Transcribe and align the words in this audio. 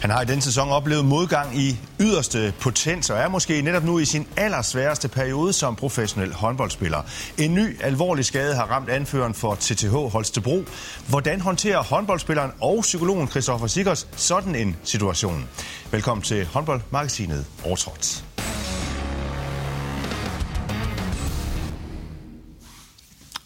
Han 0.00 0.10
har 0.10 0.22
i 0.22 0.24
den 0.24 0.40
sæson 0.40 0.68
oplevet 0.68 1.04
modgang 1.04 1.58
i 1.58 1.78
yderste 2.00 2.54
potens, 2.60 3.10
og 3.10 3.18
er 3.18 3.28
måske 3.28 3.62
netop 3.62 3.84
nu 3.84 3.98
i 3.98 4.04
sin 4.04 4.26
allersværeste 4.36 5.08
periode 5.08 5.52
som 5.52 5.76
professionel 5.76 6.32
håndboldspiller. 6.32 7.02
En 7.38 7.54
ny 7.54 7.82
alvorlig 7.82 8.24
skade 8.24 8.54
har 8.54 8.64
ramt 8.64 8.88
anføreren 8.88 9.34
for 9.34 9.54
TTH 9.54 9.94
Holstebro. 9.94 10.64
Hvordan 11.08 11.40
håndterer 11.40 11.82
håndboldspilleren 11.82 12.50
og 12.60 12.78
psykologen 12.82 13.28
Christoffer 13.28 13.66
Sikkers 13.66 14.08
sådan 14.16 14.54
en 14.54 14.76
situation? 14.84 15.48
Velkommen 15.90 16.22
til 16.22 16.46
håndboldmagasinet 16.46 17.46
Overtrådt. 17.64 18.27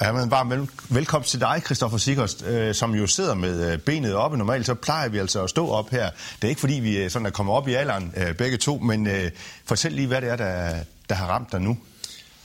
Ja, 0.03 0.13
men 0.13 0.31
bare 0.31 0.51
vel, 0.51 0.69
velkommen 0.91 1.27
til 1.27 1.41
dig, 1.41 1.63
Christoffer 1.65 1.99
Sikkerst, 1.99 2.47
øh, 2.47 2.75
som 2.75 2.95
jo 2.95 3.07
sidder 3.07 3.35
med 3.35 3.73
øh, 3.73 3.79
benet 3.79 4.15
oppe. 4.15 4.37
Normalt 4.37 4.67
så 4.67 4.75
plejer 4.75 5.09
vi 5.09 5.19
altså 5.19 5.45
at 5.45 5.51
stå 5.51 5.69
op 5.69 5.91
her. 5.91 6.11
Det 6.11 6.45
er 6.45 6.49
ikke 6.49 6.61
fordi, 6.61 6.75
vi 6.75 6.99
øh, 6.99 7.11
sådan 7.11 7.27
er 7.27 7.31
kommet 7.31 7.55
op 7.55 7.69
i 7.69 7.73
alderen 7.73 8.15
øh, 8.17 8.35
begge 8.35 8.57
to, 8.57 8.79
men 8.79 9.07
øh, 9.07 9.31
fortæl 9.65 9.93
lige, 9.93 10.07
hvad 10.07 10.21
det 10.21 10.31
er, 10.31 10.37
der, 10.37 10.75
der 11.09 11.15
har 11.15 11.27
ramt 11.27 11.53
dig 11.53 11.61
nu. 11.61 11.79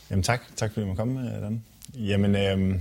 Jamen 0.09 0.23
tak, 0.23 0.41
tak 0.55 0.73
fordi 0.73 0.81
du 0.81 0.87
måtte 0.87 0.99
komme, 0.99 1.35
øh, 1.35 1.41
Dan. 1.41 1.63
Jamen, 1.93 2.35
øh, 2.35 2.79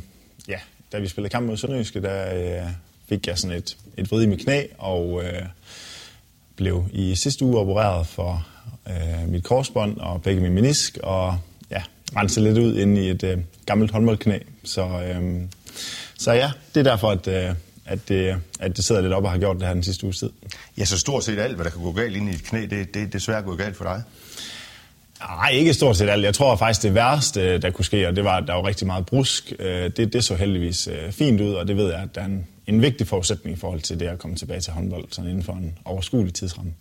ja, 0.49 0.59
da 0.93 0.99
vi 0.99 1.09
spillede 1.09 1.31
kamp 1.31 1.47
mod 1.47 1.57
Sønderjyske, 1.57 2.03
der 2.03 2.35
øh, 2.35 2.71
fik 3.09 3.27
jeg 3.27 3.39
sådan 3.39 3.57
et, 3.57 3.77
et 3.97 4.11
vrid 4.11 4.23
i 4.23 4.27
mit 4.27 4.41
knæ, 4.41 4.63
og 4.79 5.25
øh, 5.25 5.43
blev 6.57 6.85
i 6.93 7.15
sidste 7.15 7.45
uge 7.45 7.59
opereret 7.59 8.07
for 8.07 8.47
øh, 8.89 9.29
mit 9.29 9.45
korsbånd 9.45 9.99
og 9.99 10.23
begge 10.23 10.41
min 10.43 10.53
menisk, 10.53 10.99
og 11.03 11.39
ja, 11.71 11.83
rense 12.17 12.41
lidt 12.41 12.59
ud 12.59 12.77
ind 12.77 12.99
i 12.99 13.11
et 13.11 13.23
øh, 13.23 13.39
gammelt 13.67 13.93
håndboldknæ. 13.93 14.39
Så, 14.67 14.83
øh, 14.83 15.43
så 16.19 16.33
ja, 16.33 16.51
det 16.75 16.81
er 16.81 16.85
derfor, 16.91 17.11
at, 17.11 17.29
øh, 17.29 17.55
at, 17.85 18.09
det, 18.09 18.37
at 18.61 18.77
det 18.77 18.85
sidder 18.85 19.01
lidt 19.01 19.13
op 19.13 19.25
og 19.25 19.31
har 19.31 19.39
gjort 19.39 19.57
det 19.57 19.67
her 19.67 19.75
den 19.75 19.83
sidste 19.83 20.05
uge 20.05 20.13
tid. 20.13 20.31
Ja, 20.79 20.85
så 20.85 20.99
stort 20.99 21.25
set 21.25 21.39
alt, 21.39 21.55
hvad 21.55 21.65
der 21.65 21.71
kan 21.71 21.83
gå 21.83 21.93
galt 21.93 22.17
ind 22.17 22.31
i 22.31 22.35
et 22.35 22.45
knæ, 22.45 22.61
det, 22.61 22.71
det, 22.71 22.95
det 22.95 23.15
er 23.15 23.19
svært 23.19 23.45
gået 23.45 23.59
galt 23.59 23.77
for 23.77 23.85
dig? 23.85 24.03
Nej, 25.21 25.51
ikke 25.51 25.75
stort 25.75 25.97
set 25.97 26.09
alt. 26.09 26.25
Jeg 26.25 26.35
tror 26.35 26.57
faktisk, 26.57 26.83
det 26.83 26.95
værste, 26.95 27.59
der 27.59 27.71
kunne 27.71 27.85
ske, 27.85 28.09
og 28.09 28.17
det 28.17 28.25
var, 28.25 28.37
at 28.37 28.45
der 28.47 28.55
var 28.55 28.67
rigtig 28.67 28.87
meget 28.87 29.07
brusk. 29.07 29.53
Øh, 29.59 29.91
det, 29.97 30.13
det 30.13 30.25
så 30.25 30.35
heldigvis 30.35 30.89
øh, 30.89 31.13
fint 31.13 31.41
ud, 31.41 31.55
og 31.55 31.69
det 31.69 31.77
ved 31.77 31.91
jeg, 31.91 32.03
at 32.03 32.15
der 32.15 32.21
er 32.21 32.25
en, 32.25 32.47
en 32.67 32.83
vigtig 32.83 33.07
forudsætning 33.07 33.57
i 33.57 33.61
forhold 33.61 33.81
til 33.81 34.01
det 34.01 34.07
at 34.07 34.19
komme 34.19 34.37
tilbage 34.37 34.61
til 34.61 34.73
håndbold, 34.73 35.05
sådan 35.11 35.31
inden 35.31 35.45
for 35.45 35.53
en 35.53 35.79
overskuelig 35.85 36.35
tidsramme. 36.35 36.73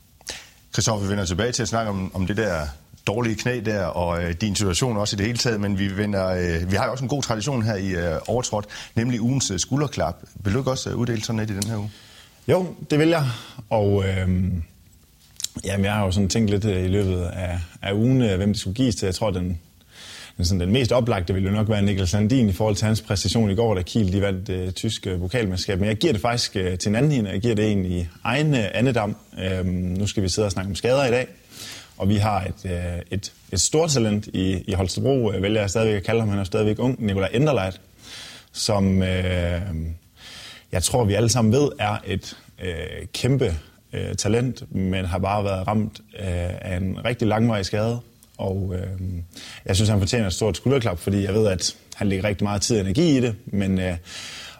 Christoffer, 0.74 1.06
vi 1.06 1.10
vender 1.10 1.26
tilbage 1.26 1.52
til 1.52 1.62
at 1.62 1.68
snakke 1.68 1.90
om, 1.90 2.16
om 2.16 2.28
det 2.28 2.38
der 2.38 2.68
dårlige 3.08 3.36
knæ 3.36 3.60
der, 3.66 3.86
og 3.86 4.24
øh, 4.24 4.34
din 4.42 4.56
situation 4.56 4.98
også 4.98 5.16
i 5.16 5.18
det 5.18 5.26
hele 5.26 5.38
taget, 5.38 5.62
men 5.62 5.80
vi, 5.80 5.98
vender, 5.98 6.28
øh, 6.28 6.72
vi 6.72 6.76
har 6.76 6.86
jo 6.86 6.92
også 6.92 7.04
en 7.04 7.10
god 7.10 7.24
tradition 7.24 7.62
her 7.62 7.76
i 7.76 7.90
øh, 7.90 8.20
Overtrådt, 8.28 8.66
nemlig 8.96 9.22
ugens 9.22 9.52
øh, 9.52 9.60
skulderklap. 9.60 10.16
Vil 10.44 10.54
du 10.54 10.60
ikke 10.60 10.72
også 10.72 10.90
øh, 10.90 10.98
uddele 10.98 11.24
sådan 11.24 11.40
et 11.40 11.50
i 11.50 11.56
den 11.56 11.68
her 11.68 11.78
uge? 11.78 11.92
Jo, 12.48 12.76
det 12.90 13.00
vil 13.00 13.08
jeg, 13.08 13.24
og 13.70 14.04
øh, 14.08 14.30
jamen, 15.66 15.86
jeg 15.86 15.94
har 15.94 16.06
jo 16.06 16.12
sådan 16.12 16.30
tænkt 16.30 16.50
lidt 16.50 16.66
øh, 16.66 16.86
i 16.86 16.88
løbet 16.88 17.22
af, 17.22 17.60
af 17.82 17.94
ugen, 17.94 18.22
øh, 18.22 18.38
hvem 18.38 18.50
det 18.50 18.60
skulle 18.60 18.76
gives 18.76 18.96
til. 18.96 19.06
Jeg 19.06 19.16
tror, 19.16 19.32
den, 19.32 19.60
den, 20.38 20.46
sådan, 20.46 20.60
den 20.60 20.72
mest 20.72 20.92
oplagte 20.92 21.34
ville 21.34 21.50
jo 21.50 21.56
nok 21.56 21.70
være 21.70 21.82
Niklas 21.82 22.14
Landin 22.14 22.50
i 22.50 22.54
forhold 22.54 22.76
til 22.76 22.86
hans 22.86 23.02
præstation 23.02 23.52
i 23.52 23.56
går, 23.56 23.76
da 23.76 23.82
Kiel 23.82 24.14
de 24.14 24.22
vandt 24.22 24.48
det 24.48 24.68
øh, 24.68 24.72
tyske 24.72 25.10
øh, 25.10 25.20
pokalmesterskab. 25.20 25.80
Men 25.80 25.90
jeg 25.90 25.96
giver 25.96 26.14
det 26.14 26.22
faktisk 26.22 26.56
øh, 26.56 26.78
til 26.78 26.90
en 26.90 26.96
anden 26.96 27.12
hende. 27.12 27.30
Jeg 27.30 27.42
giver 27.42 27.56
det 27.56 27.72
en 27.72 27.86
i 27.86 28.08
egen 28.24 28.56
øh, 28.56 28.66
andedam. 28.74 29.16
Øh, 29.40 29.66
nu 29.66 30.08
skal 30.08 30.24
vi 30.24 30.30
sidde 30.30 30.46
og 30.46 30.52
snakke 30.52 30.70
om 30.70 30.76
skader 30.76 31.06
i 31.06 31.12
dag. 31.12 31.28
Og 31.98 32.10
vi 32.10 32.16
har 32.16 32.42
et, 32.42 32.72
øh, 32.72 33.02
et, 33.12 33.34
et 33.52 33.62
stort 33.62 33.90
talent 33.90 34.28
i, 34.28 34.64
i 34.68 34.74
Holstebro, 34.74 35.32
jeg 35.32 35.42
vælger 35.42 35.62
jeg 35.62 35.70
stadigvæk 35.70 35.96
at 35.96 36.04
kalde 36.04 36.20
ham, 36.20 36.30
han 36.30 36.40
er 36.40 36.44
stadigvæk 36.44 36.80
ung, 36.80 37.06
Nikolaj 37.06 37.30
Enderleit, 37.34 37.82
som 38.52 39.04
øh, 39.04 39.62
jeg 40.72 40.84
tror, 40.84 41.04
vi 41.04 41.14
alle 41.14 41.30
sammen 41.30 41.54
ved, 41.54 41.70
er 41.80 41.98
et 42.06 42.38
øh, 42.64 43.08
kæmpe 43.14 43.58
øh, 43.94 44.16
talent, 44.16 44.76
men 44.76 45.06
har 45.06 45.18
bare 45.18 45.44
været 45.44 45.68
ramt 45.68 46.00
øh, 46.20 46.26
af 46.62 46.78
en 46.78 47.06
rigtig 47.06 47.28
langvarig 47.28 47.66
skade. 47.66 48.00
Og 48.38 48.74
øh, 48.76 49.00
jeg 49.66 49.76
synes, 49.76 49.90
han 49.90 50.00
fortjener 50.00 50.28
et 50.28 50.34
stort 50.34 50.58
skulderklap, 50.58 51.00
fordi 51.00 51.24
jeg 51.24 51.34
ved, 51.34 51.48
at 51.48 51.76
han 51.96 52.08
lægger 52.08 52.28
rigtig 52.30 52.44
meget 52.44 52.62
tid 52.62 52.76
og 52.76 52.82
energi 52.82 53.18
i 53.18 53.22
det, 53.22 53.36
men 53.46 53.80
øh, 53.80 53.98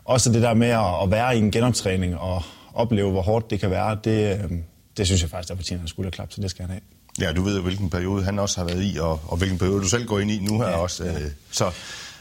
også 0.06 0.32
det 0.32 0.42
der 0.42 0.54
med 0.54 0.68
at, 0.68 1.04
at 1.04 1.12
være 1.12 1.36
i 1.36 1.40
en 1.40 1.52
genoptræning 1.52 2.18
og 2.18 2.44
opleve, 2.74 3.12
hvor 3.12 3.22
hårdt 3.22 3.50
det 3.50 3.60
kan 3.60 3.72
være, 3.72 3.98
det, 4.04 4.44
øh, 4.44 4.52
det 4.98 5.06
synes 5.06 5.22
jeg 5.22 5.30
faktisk, 5.30 5.50
der 5.50 5.56
fortjener 5.56 5.82
en 5.82 5.88
skulderklap, 5.88 6.32
så 6.32 6.42
det 6.42 6.50
skal 6.50 6.62
han 6.62 6.70
have. 6.70 6.82
Ja, 7.22 7.32
du 7.32 7.44
ved 7.44 7.56
jo, 7.56 7.62
hvilken 7.62 7.90
periode 7.90 8.24
han 8.24 8.40
også 8.40 8.60
har 8.60 8.68
været 8.68 8.84
i, 8.84 8.98
og, 9.00 9.22
og 9.24 9.38
hvilken 9.38 9.58
periode 9.58 9.82
du 9.82 9.88
selv 9.88 10.06
går 10.06 10.20
ind 10.20 10.32
i 10.32 10.40
nu 10.40 10.62
her 10.62 10.70
ja, 10.70 10.76
også. 10.76 11.04
Øh, 11.04 11.22
så, 11.52 11.72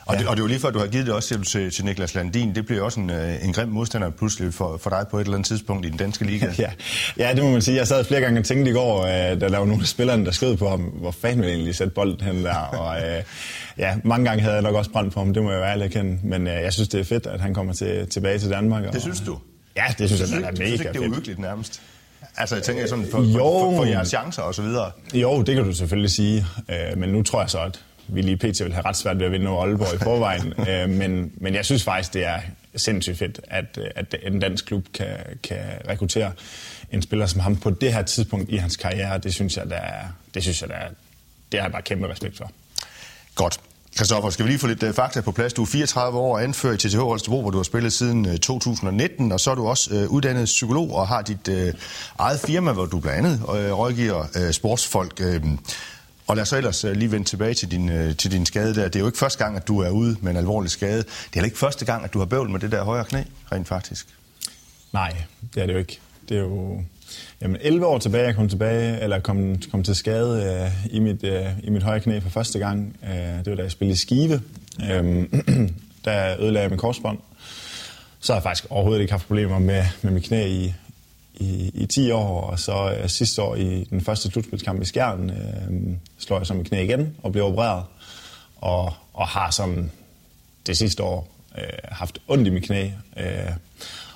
og, 0.06 0.14
ja. 0.14 0.20
det, 0.20 0.28
og 0.28 0.36
det 0.36 0.40
er 0.40 0.44
jo 0.44 0.48
lige 0.48 0.60
før, 0.60 0.70
du 0.70 0.78
har 0.78 0.86
givet 0.86 1.06
det 1.06 1.14
også 1.14 1.40
til, 1.44 1.70
til 1.70 1.84
Niklas 1.84 2.14
Landin. 2.14 2.54
Det 2.54 2.66
bliver 2.66 2.82
også 2.82 3.00
en, 3.00 3.10
øh, 3.10 3.44
en 3.44 3.52
grim 3.52 3.68
modstander 3.68 4.10
pludselig 4.10 4.54
for, 4.54 4.76
for 4.76 4.90
dig 4.90 5.06
på 5.10 5.18
et 5.18 5.20
eller 5.20 5.34
andet 5.34 5.46
tidspunkt 5.46 5.86
i 5.86 5.88
den 5.88 5.98
danske 5.98 6.24
liga. 6.24 6.46
ja. 6.58 6.70
ja, 7.18 7.34
det 7.34 7.44
må 7.44 7.50
man 7.50 7.62
sige. 7.62 7.76
Jeg 7.76 7.86
sad 7.86 8.04
flere 8.04 8.20
gange 8.20 8.40
og 8.40 8.44
tænkte 8.44 8.70
i 8.70 8.74
går, 8.74 9.02
øh, 9.02 9.10
da 9.10 9.34
der 9.48 9.58
var 9.58 9.64
nogle 9.64 9.82
af 9.82 9.88
spillerne, 9.88 10.24
der 10.24 10.30
skød 10.30 10.56
på 10.56 10.68
ham, 10.68 10.80
hvor 10.80 11.10
fanden 11.10 11.40
ville 11.40 11.54
egentlig 11.54 11.74
sætte 11.74 11.92
bolden 11.92 12.20
hen 12.20 12.44
der. 12.44 12.54
Og, 12.54 12.96
ja, 13.78 13.96
mange 14.04 14.26
gange 14.26 14.42
havde 14.42 14.54
jeg 14.54 14.62
nok 14.62 14.74
også 14.74 14.90
brændt 14.90 15.14
på 15.14 15.20
ham, 15.20 15.34
det 15.34 15.42
må 15.42 15.50
jeg 15.50 15.58
jo 15.58 15.64
ærligt 15.64 15.96
erkende. 15.96 16.18
Men 16.22 16.46
jeg 16.46 16.72
synes, 16.72 16.88
det 16.88 17.00
er 17.00 17.04
fedt, 17.04 17.26
at 17.26 17.40
han 17.40 17.54
kommer 17.54 17.72
til, 17.72 18.08
tilbage 18.08 18.38
til 18.38 18.50
Danmark. 18.50 18.92
Det 18.92 19.02
synes 19.02 19.20
du? 19.20 19.38
Ja, 19.76 19.84
det 19.98 20.08
synes 20.08 20.20
jeg, 20.20 20.28
det 20.28 20.46
er 20.46 20.52
mega 20.52 20.70
fedt. 20.70 20.94
Det 20.94 21.04
er 21.04 21.08
uhyggeligt 21.08 21.38
nærmest. 21.38 21.80
Altså, 22.36 22.54
jeg 22.56 22.62
tænker 22.62 22.86
sådan 22.86 23.06
for, 23.10 23.22
jo, 23.22 23.38
for, 23.38 23.70
for, 23.70 23.76
for 23.76 23.84
jeres 23.84 24.08
chancer 24.08 24.42
og 24.42 24.54
så 24.54 24.62
videre. 24.62 24.90
Jo, 25.14 25.42
det 25.42 25.54
kan 25.54 25.64
du 25.64 25.72
selvfølgelig 25.72 26.10
sige. 26.10 26.46
Øh, 26.68 26.98
men 26.98 27.08
nu 27.08 27.22
tror 27.22 27.40
jeg 27.40 27.50
så, 27.50 27.58
at 27.58 27.80
vi 28.08 28.22
lige 28.22 28.36
pt. 28.36 28.64
vil 28.64 28.72
have 28.72 28.84
ret 28.84 28.96
svært 28.96 29.18
ved 29.18 29.26
at 29.26 29.32
vinde 29.32 29.48
over 29.48 29.64
Aalborg 29.64 29.94
i 29.94 29.98
forvejen. 29.98 30.54
øh, 30.70 30.88
men, 30.88 31.32
men 31.36 31.54
jeg 31.54 31.64
synes 31.64 31.84
faktisk, 31.84 32.14
det 32.14 32.26
er 32.26 32.40
sindssygt 32.76 33.18
fedt, 33.18 33.40
at, 33.44 33.78
at 33.94 34.14
en 34.22 34.40
dansk 34.40 34.66
klub 34.66 34.84
kan, 34.94 35.16
kan 35.42 35.64
rekruttere 35.88 36.32
en 36.92 37.02
spiller 37.02 37.26
som 37.26 37.40
ham 37.40 37.56
på 37.56 37.70
det 37.70 37.92
her 37.92 38.02
tidspunkt 38.02 38.50
i 38.50 38.56
hans 38.56 38.76
karriere. 38.76 39.18
Det 39.18 39.34
synes 39.34 39.56
jeg, 39.56 39.70
der 39.70 39.76
er, 39.76 40.04
det 40.34 40.42
synes 40.42 40.62
jeg, 40.62 40.68
der 40.70 40.76
er, 40.76 40.88
det 41.52 41.60
har 41.60 41.66
jeg 41.66 41.72
bare 41.72 41.82
kæmpe 41.82 42.08
respekt 42.08 42.36
for. 42.36 42.50
Godt. 43.34 43.60
Kristoffer, 43.96 44.30
skal 44.30 44.44
vi 44.44 44.50
lige 44.50 44.58
få 44.58 44.66
lidt 44.66 44.82
øh, 44.82 44.94
fakta 44.94 45.20
på 45.20 45.32
plads? 45.32 45.52
Du 45.52 45.62
er 45.62 45.66
34 45.66 46.18
år 46.18 46.36
og 46.36 46.42
anfører 46.42 46.74
i 46.74 46.76
TTH 46.76 46.98
Holstebro, 46.98 47.40
hvor 47.40 47.50
du 47.50 47.56
har 47.56 47.62
spillet 47.62 47.92
siden 47.92 48.28
øh, 48.28 48.38
2019, 48.38 49.32
og 49.32 49.40
så 49.40 49.50
er 49.50 49.54
du 49.54 49.66
også 49.66 49.94
øh, 49.94 50.08
uddannet 50.08 50.44
psykolog 50.44 50.94
og 50.94 51.08
har 51.08 51.22
dit 51.22 51.48
eget 52.18 52.40
firma, 52.40 52.72
hvor 52.72 52.86
du 52.86 53.00
blandt 53.00 53.18
andet 53.18 53.40
rådgiver 53.78 54.50
sportsfolk. 54.52 55.22
Og 56.26 56.36
lad 56.36 56.42
os 56.42 56.48
så 56.48 56.56
ellers 56.56 56.84
lige 56.84 57.12
vende 57.12 57.26
tilbage 57.26 57.54
til 57.54 57.70
din, 57.70 58.14
til 58.14 58.32
din 58.32 58.46
skade 58.46 58.74
der. 58.74 58.84
Det 58.84 58.96
er 58.96 59.00
jo 59.00 59.06
ikke 59.06 59.18
første 59.18 59.44
gang, 59.44 59.56
at 59.56 59.68
du 59.68 59.78
er 59.78 59.90
ude 59.90 60.16
med 60.20 60.30
en 60.30 60.36
alvorlig 60.36 60.70
skade. 60.70 60.98
Det 60.98 61.06
er 61.06 61.30
heller 61.34 61.44
ikke 61.44 61.58
første 61.58 61.84
gang, 61.84 62.04
at 62.04 62.12
du 62.12 62.18
har 62.18 62.26
bøvl 62.26 62.50
med 62.50 62.60
det 62.60 62.72
der 62.72 62.84
højre 62.84 63.04
knæ, 63.04 63.22
rent 63.52 63.68
faktisk. 63.68 64.06
Nej, 64.92 65.16
det 65.54 65.62
er 65.62 65.66
det 65.66 65.72
jo 65.72 65.78
ikke. 65.78 66.00
Det 66.28 66.36
er 66.36 66.40
jo 66.40 66.82
Jamen 67.40 67.56
11 67.60 67.86
år 67.86 67.98
tilbage, 67.98 68.26
jeg 68.26 68.34
kom 68.34 68.48
tilbage, 68.48 69.00
eller 69.00 69.18
kom, 69.18 69.56
kom 69.70 69.82
til 69.82 69.94
skade 69.94 70.62
øh, 70.64 70.94
i, 70.94 70.98
mit, 70.98 71.24
øh, 71.24 71.46
i 71.62 71.70
mit 71.70 71.82
højre 71.82 72.00
knæ 72.00 72.18
for 72.20 72.28
første 72.28 72.58
gang. 72.58 72.96
Øh, 73.04 73.38
det 73.38 73.50
var 73.50 73.54
da 73.54 73.62
jeg 73.62 73.70
spillede 73.70 73.98
Skive. 73.98 74.42
Øh, 74.90 75.28
der 76.04 76.40
ødelagde 76.40 76.62
jeg 76.62 76.70
min 76.70 76.78
korsbånd. 76.78 77.18
Så 78.20 78.32
har 78.32 78.38
jeg 78.38 78.42
faktisk 78.42 78.66
overhovedet 78.70 79.00
ikke 79.00 79.12
haft 79.12 79.26
problemer 79.26 79.58
med, 79.58 79.84
med 80.02 80.12
mit 80.12 80.22
knæ 80.22 80.46
i, 80.46 80.74
i, 81.34 81.70
i 81.74 81.86
10 81.86 82.10
år. 82.10 82.40
Og 82.40 82.58
så 82.58 82.96
øh, 83.00 83.08
sidste 83.08 83.42
år 83.42 83.56
i 83.56 83.84
den 83.90 84.00
første 84.00 84.30
slutspilskamp 84.30 84.82
i 84.82 84.84
Skjern, 84.84 85.30
øh, 85.30 85.96
slår 86.18 86.38
jeg 86.38 86.46
så 86.46 86.54
mit 86.54 86.66
knæ 86.66 86.84
igen 86.84 87.16
og 87.22 87.32
bliver 87.32 87.46
opereret. 87.46 87.84
Og, 88.56 88.92
og 89.12 89.28
har 89.28 89.50
sådan 89.50 89.90
det 90.66 90.76
sidste 90.76 91.02
år 91.02 91.28
øh, 91.58 91.64
haft 91.84 92.18
ondt 92.28 92.46
i 92.46 92.50
mit 92.50 92.62
knæ. 92.62 92.90
Øh, 93.16 93.52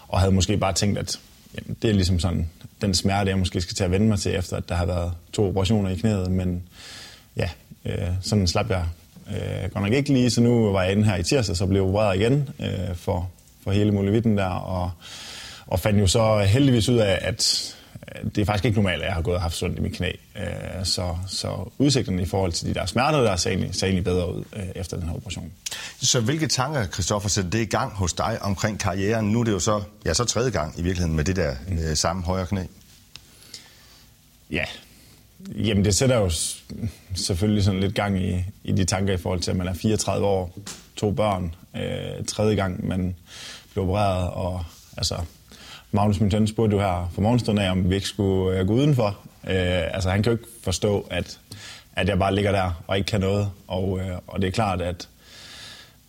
og 0.09 0.21
havde 0.21 0.33
måske 0.33 0.57
bare 0.57 0.73
tænkt, 0.73 0.99
at 0.99 1.21
jamen, 1.55 1.77
det 1.83 1.91
er 1.91 1.95
ligesom 1.95 2.19
sådan 2.19 2.51
den 2.81 2.95
smerte, 2.95 3.31
jeg 3.31 3.39
måske 3.39 3.61
skal 3.61 3.75
til 3.75 3.85
at 3.85 3.91
vende 3.91 4.07
mig 4.07 4.19
til, 4.19 4.35
efter 4.35 4.57
at 4.57 4.69
der 4.69 4.75
har 4.75 4.87
været 4.87 5.13
to 5.33 5.49
operationer 5.49 5.91
i 5.91 5.97
knæet. 5.97 6.31
Men 6.31 6.63
ja, 7.37 7.49
øh, 7.85 8.09
sådan 8.21 8.47
slap 8.47 8.71
jeg 8.71 8.85
øh, 9.31 9.71
godt 9.71 9.85
nok 9.85 9.93
ikke 9.93 10.13
lige, 10.13 10.31
så 10.31 10.41
nu 10.41 10.73
var 10.73 10.83
jeg 10.83 10.93
inde 10.93 11.05
her 11.05 11.17
i 11.17 11.23
tirsdag, 11.23 11.57
så 11.57 11.67
blev 11.67 11.85
opereret 11.85 12.17
igen 12.17 12.49
øh, 12.61 12.95
for, 12.95 13.31
for 13.65 13.71
hele 13.71 13.93
muligheden 13.93 14.39
der, 14.39 14.47
og, 14.47 14.91
og 15.67 15.81
fandt 15.81 16.01
jo 16.01 16.07
så 16.07 16.39
heldigvis 16.39 16.89
ud 16.89 16.99
af, 16.99 17.19
at 17.23 17.75
det 18.35 18.39
er 18.39 18.45
faktisk 18.45 18.65
ikke 18.65 18.77
normalt, 18.77 19.03
at 19.03 19.07
jeg 19.07 19.15
har 19.15 19.23
gået 19.23 19.37
og 19.37 19.43
haft 19.43 19.55
sundt 19.55 19.79
i 19.79 19.81
mit 19.81 19.93
knæ. 19.93 20.11
Øh, 20.37 20.85
så, 20.85 21.17
så 21.27 21.71
udsigterne 21.79 22.23
i 22.23 22.25
forhold 22.25 22.53
til 22.53 22.69
de 22.69 22.75
der 22.75 22.87
smerter, 22.87 23.21
der 23.21 23.37
ser 23.37 23.51
egentlig, 23.51 23.75
ser 23.75 23.87
egentlig 23.87 24.05
bedre 24.05 24.35
ud 24.35 24.45
øh, 24.57 24.63
efter 24.75 24.97
den 24.97 25.09
her 25.09 25.17
operation. 25.17 25.53
Så 26.01 26.21
hvilke 26.21 26.47
tanker, 26.47 26.87
Christoffer, 26.87 27.29
sætter 27.29 27.51
det 27.51 27.61
i 27.61 27.65
gang 27.65 27.93
hos 27.93 28.13
dig 28.13 28.39
omkring 28.43 28.81
karrieren? 28.81 29.33
Nu 29.33 29.41
er 29.41 29.45
det 29.45 29.53
jo 29.53 29.59
så, 29.59 29.83
ja, 30.05 30.15
så 30.15 30.25
tredje 30.25 30.51
gang 30.51 30.79
i 30.79 30.83
virkeligheden 30.83 31.17
med 31.17 31.25
det 31.25 31.37
der 31.37 31.55
mm. 31.69 31.79
øh, 31.79 31.97
samme 31.97 32.23
højre 32.23 32.47
knæ. 32.47 32.63
Ja, 34.51 34.65
Jamen 35.55 35.85
det 35.85 35.95
sætter 35.95 36.17
jo 36.17 36.31
selvfølgelig 37.15 37.65
sådan 37.65 37.81
lidt 37.81 37.95
gang 37.95 38.23
i, 38.23 38.45
i 38.65 38.73
de 38.73 38.85
tanker 38.85 39.15
i 39.15 39.17
forhold 39.17 39.41
til, 39.41 39.51
at 39.51 39.57
man 39.57 39.69
er 39.69 39.75
34 39.75 40.27
år, 40.27 40.59
to 40.97 41.11
børn, 41.11 41.55
øh, 41.77 42.25
tredje 42.25 42.55
gang 42.55 42.87
man 42.87 43.17
bliver 43.71 43.85
opereret, 43.87 44.31
og 44.31 44.65
altså 44.97 45.17
Magnus, 45.93 46.21
min 46.21 46.31
søn, 46.31 46.47
spurgte 46.47 46.77
jo 46.77 46.83
her 46.83 47.11
for 47.15 47.21
morgenstunden 47.21 47.65
af, 47.65 47.71
om 47.71 47.91
vi 47.91 47.95
ikke 47.95 48.09
skulle 48.09 48.59
øh, 48.59 48.67
gå 48.67 48.73
udenfor. 48.73 49.07
Øh, 49.49 49.95
altså, 49.95 50.11
han 50.11 50.23
kan 50.23 50.33
jo 50.33 50.39
ikke 50.39 50.51
forstå, 50.63 51.07
at, 51.11 51.39
at 51.97 52.09
jeg 52.09 52.19
bare 52.19 52.35
ligger 52.35 52.53
der 52.53 52.83
og 52.87 52.99
ikke 52.99 53.07
kan 53.07 53.21
noget. 53.21 53.51
Og, 53.67 54.01
øh, 54.01 54.19
og 54.27 54.43
det 54.43 54.49
er 54.49 54.53
klart, 54.53 54.81
at, 54.81 55.09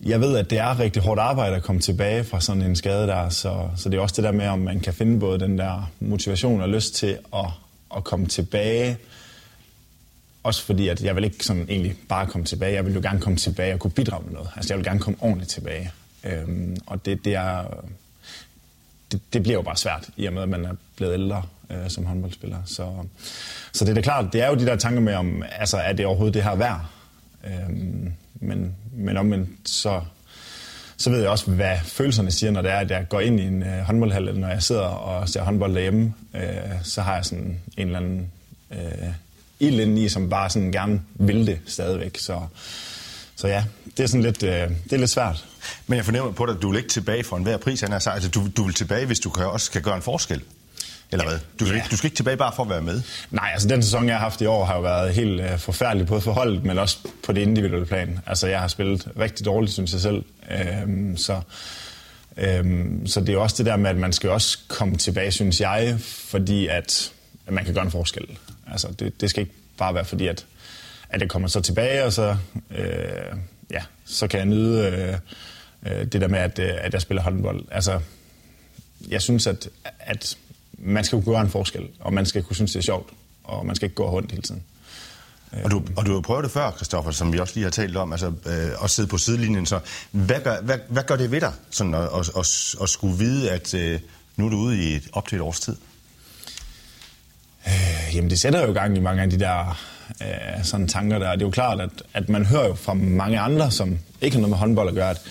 jeg 0.01 0.21
ved, 0.21 0.37
at 0.37 0.49
det 0.49 0.57
er 0.57 0.79
rigtig 0.79 1.01
hårdt 1.01 1.19
arbejde 1.19 1.55
at 1.55 1.63
komme 1.63 1.81
tilbage 1.81 2.23
fra 2.23 2.41
sådan 2.41 2.61
en 2.61 2.75
skade 2.75 3.07
der, 3.07 3.29
så, 3.29 3.69
så 3.75 3.89
det 3.89 3.97
er 3.97 4.01
også 4.01 4.15
det 4.15 4.23
der 4.23 4.31
med, 4.31 4.47
om 4.47 4.59
man 4.59 4.79
kan 4.79 4.93
finde 4.93 5.19
både 5.19 5.39
den 5.39 5.57
der 5.57 5.91
motivation 5.99 6.61
og 6.61 6.69
lyst 6.69 6.95
til 6.95 7.17
at, 7.33 7.45
at 7.95 8.03
komme 8.03 8.27
tilbage, 8.27 8.97
også 10.43 10.63
fordi, 10.63 10.87
at 10.87 11.03
jeg 11.03 11.15
vil 11.15 11.23
ikke 11.23 11.45
sådan 11.45 11.65
egentlig 11.69 11.95
bare 12.09 12.27
komme 12.27 12.45
tilbage, 12.45 12.73
jeg 12.73 12.85
vil 12.85 12.93
jo 12.93 13.01
gerne 13.01 13.19
komme 13.19 13.37
tilbage 13.37 13.73
og 13.73 13.79
kunne 13.79 13.91
bidrage 13.91 14.23
med 14.25 14.33
noget. 14.33 14.49
Altså 14.55 14.73
jeg 14.73 14.77
vil 14.77 14.85
gerne 14.85 14.99
komme 14.99 15.19
ordentligt 15.21 15.51
tilbage. 15.51 15.91
Øhm, 16.23 16.77
og 16.85 17.05
det, 17.05 17.25
det 17.25 17.35
er 17.35 17.63
det, 19.11 19.21
det 19.33 19.43
bliver 19.43 19.55
jo 19.55 19.61
bare 19.61 19.77
svært, 19.77 20.09
i 20.17 20.25
og 20.25 20.33
med, 20.33 20.41
at 20.41 20.49
man 20.49 20.65
er 20.65 20.73
blevet 20.95 21.13
ældre 21.13 21.43
øh, 21.69 21.89
som 21.89 22.05
håndboldspiller. 22.05 22.57
Så, 22.65 22.91
så 23.73 23.85
det 23.85 23.91
er 23.91 23.95
da 23.95 24.01
klart, 24.01 24.33
det 24.33 24.41
er 24.41 24.47
jo 24.47 24.55
de 24.55 24.65
der 24.65 24.75
tanker 24.75 25.01
med, 25.01 25.13
om 25.13 25.43
altså, 25.51 25.77
er 25.77 25.93
det 25.93 26.05
overhovedet 26.05 26.33
det 26.33 26.43
her 26.43 26.55
værd? 26.55 26.85
Øhm, 27.47 28.13
men, 28.35 28.75
men 28.91 29.17
omvendt, 29.17 29.49
så, 29.65 30.01
så 30.97 31.09
ved 31.09 31.19
jeg 31.19 31.29
også, 31.29 31.51
hvad 31.51 31.77
følelserne 31.83 32.31
siger, 32.31 32.51
når 32.51 32.61
det 32.61 32.71
er, 32.71 32.77
at 32.77 32.91
jeg 32.91 33.05
går 33.09 33.19
ind 33.19 33.39
i 33.39 33.43
en 33.43 33.63
øh, 33.63 33.79
håndboldhal, 33.79 34.27
eller 34.27 34.41
når 34.41 34.47
jeg 34.47 34.63
sidder 34.63 34.81
og 34.81 35.29
ser 35.29 35.41
håndbold 35.41 35.73
derhjemme, 35.73 36.13
øh, 36.35 36.41
så 36.83 37.01
har 37.01 37.15
jeg 37.15 37.25
sådan 37.25 37.59
en 37.77 37.87
eller 37.87 37.99
anden 37.99 38.31
øh, 38.71 39.09
ild 39.59 39.79
indeni, 39.79 40.05
i, 40.05 40.09
som 40.09 40.29
bare 40.29 40.49
sådan 40.49 40.71
gerne 40.71 41.01
vil 41.13 41.47
det 41.47 41.59
stadigvæk. 41.65 42.17
Så, 42.17 42.41
så 43.35 43.47
ja, 43.47 43.63
det 43.97 44.03
er 44.03 44.07
sådan 44.07 44.23
lidt, 44.23 44.43
øh, 44.43 44.69
det 44.83 44.93
er 44.93 44.97
lidt 44.97 45.09
svært. 45.09 45.45
Men 45.87 45.97
jeg 45.97 46.05
fornemmer 46.05 46.31
på 46.31 46.45
dig, 46.45 46.55
at 46.55 46.61
du 46.61 46.69
vil 46.69 46.77
ikke 46.77 46.89
tilbage 46.89 47.23
for 47.23 47.37
enhver 47.37 47.57
pris, 47.57 47.81
han 47.81 47.91
har 47.91 47.99
sagt. 47.99 48.15
Altså, 48.15 48.29
du, 48.29 48.47
du 48.57 48.63
vil 48.63 48.73
tilbage, 48.73 49.05
hvis 49.05 49.19
du 49.19 49.29
kan, 49.29 49.45
også 49.45 49.71
kan 49.71 49.81
gøre 49.81 49.95
en 49.95 50.01
forskel. 50.01 50.41
Eller 51.11 51.25
hvad? 51.25 51.39
Du 51.59 51.65
skal, 51.65 51.75
ja. 51.75 51.81
ikke, 51.83 51.91
du 51.91 51.97
skal 51.97 52.07
ikke 52.07 52.15
tilbage 52.15 52.37
bare 52.37 52.53
for 52.55 52.63
at 52.63 52.69
være 52.69 52.81
med? 52.81 53.01
Nej, 53.31 53.49
altså 53.53 53.67
den 53.67 53.83
sæson, 53.83 54.07
jeg 54.07 54.15
har 54.15 54.19
haft 54.19 54.41
i 54.41 54.45
år, 54.45 54.65
har 54.65 54.75
jo 54.75 54.81
været 54.81 55.13
helt 55.13 55.41
uh, 55.41 55.59
forfærdelig, 55.59 56.07
både 56.07 56.21
for 56.21 56.31
holdet, 56.31 56.63
men 56.63 56.77
også 56.77 56.97
på 57.23 57.31
det 57.31 57.41
individuelle 57.41 57.85
plan. 57.85 58.19
Altså 58.25 58.47
jeg 58.47 58.59
har 58.59 58.67
spillet 58.67 59.07
rigtig 59.19 59.45
dårligt, 59.45 59.73
synes 59.73 59.93
jeg 59.93 60.01
selv. 60.01 60.23
Øhm, 60.51 61.17
så, 61.17 61.41
øhm, 62.37 63.07
så 63.07 63.19
det 63.19 63.29
er 63.29 63.33
jo 63.33 63.41
også 63.41 63.55
det 63.57 63.65
der 63.65 63.75
med, 63.75 63.89
at 63.89 63.97
man 63.97 64.13
skal 64.13 64.29
også 64.29 64.57
komme 64.67 64.97
tilbage, 64.97 65.31
synes 65.31 65.61
jeg, 65.61 65.95
fordi 66.01 66.67
at, 66.67 67.11
at 67.47 67.53
man 67.53 67.65
kan 67.65 67.73
gøre 67.73 67.85
en 67.85 67.91
forskel. 67.91 68.27
Altså 68.71 68.87
det, 68.99 69.21
det 69.21 69.29
skal 69.29 69.41
ikke 69.41 69.53
bare 69.77 69.93
være 69.93 70.05
fordi, 70.05 70.27
at, 70.27 70.45
at 71.09 71.21
jeg 71.21 71.29
kommer 71.29 71.47
så 71.47 71.61
tilbage, 71.61 72.03
og 72.03 72.13
så, 72.13 72.35
øh, 72.77 73.35
ja, 73.71 73.81
så 74.05 74.27
kan 74.27 74.39
jeg 74.39 74.47
nyde 74.47 74.85
øh, 74.85 75.13
øh 75.93 76.05
det 76.05 76.21
der 76.21 76.27
med, 76.27 76.39
at, 76.39 76.59
øh, 76.59 76.73
at 76.77 76.93
jeg 76.93 77.01
spiller 77.01 77.23
håndbold. 77.23 77.65
Altså, 77.71 77.99
jeg 79.07 79.21
synes, 79.21 79.47
at, 79.47 79.69
at 79.99 80.37
man 80.77 81.03
skal 81.03 81.21
kunne 81.21 81.33
gøre 81.33 81.41
en 81.41 81.49
forskel, 81.49 81.87
og 81.99 82.13
man 82.13 82.25
skal 82.25 82.43
kunne 82.43 82.55
synes, 82.55 82.71
det 82.71 82.79
er 82.79 82.83
sjovt, 82.83 83.09
og 83.43 83.65
man 83.65 83.75
skal 83.75 83.85
ikke 83.85 83.95
gå 83.95 84.09
rundt 84.09 84.31
hele 84.31 84.43
tiden. 84.43 84.63
Og 85.63 85.71
du, 85.71 85.83
og 85.95 86.05
du 86.05 86.13
har 86.13 86.21
prøvet 86.21 86.43
det 86.43 86.51
før, 86.51 86.71
Kristoffer, 86.71 87.11
som 87.11 87.33
vi 87.33 87.39
også 87.39 87.53
lige 87.55 87.63
har 87.63 87.71
talt 87.71 87.97
om, 87.97 88.11
altså 88.11 88.27
øh, 88.27 88.83
at 88.83 88.89
sidde 88.89 89.07
på 89.07 89.17
sidelinjen. 89.17 89.65
Så 89.65 89.79
hvad 90.11 90.41
gør, 90.41 90.61
hvad, 90.61 90.77
hvad 90.89 91.03
gør 91.03 91.15
det 91.15 91.31
ved 91.31 91.41
dig, 91.41 91.53
sådan 91.69 91.93
at, 91.93 92.01
at, 92.01 92.29
at, 92.37 92.75
at 92.81 92.89
skulle 92.89 93.17
vide, 93.17 93.51
at 93.51 93.73
øh, 93.73 93.99
nu 94.35 94.45
er 94.45 94.49
du 94.49 94.57
ude 94.57 94.83
i 94.83 94.95
et, 94.95 95.09
op 95.13 95.27
til 95.27 95.35
et 95.35 95.41
års 95.41 95.59
tid? 95.59 95.75
Øh, 97.67 98.15
jamen, 98.15 98.29
det 98.29 98.39
sætter 98.39 98.67
jo 98.67 98.73
gang 98.73 98.97
i 98.97 98.99
mange 98.99 99.21
af 99.21 99.29
de 99.29 99.39
der 99.39 99.79
øh, 100.21 100.63
sådan 100.63 100.87
tanker 100.87 101.19
der. 101.19 101.31
Det 101.31 101.41
er 101.41 101.45
jo 101.45 101.51
klart, 101.51 101.81
at, 101.81 101.89
at 102.13 102.29
man 102.29 102.45
hører 102.45 102.67
jo 102.67 102.73
fra 102.73 102.93
mange 102.93 103.39
andre, 103.39 103.71
som 103.71 103.99
ikke 104.21 104.35
har 104.35 104.41
noget 104.41 104.49
med 104.49 104.57
håndbold 104.57 104.89
at 104.89 104.95
gøre, 104.95 105.09
at 105.09 105.21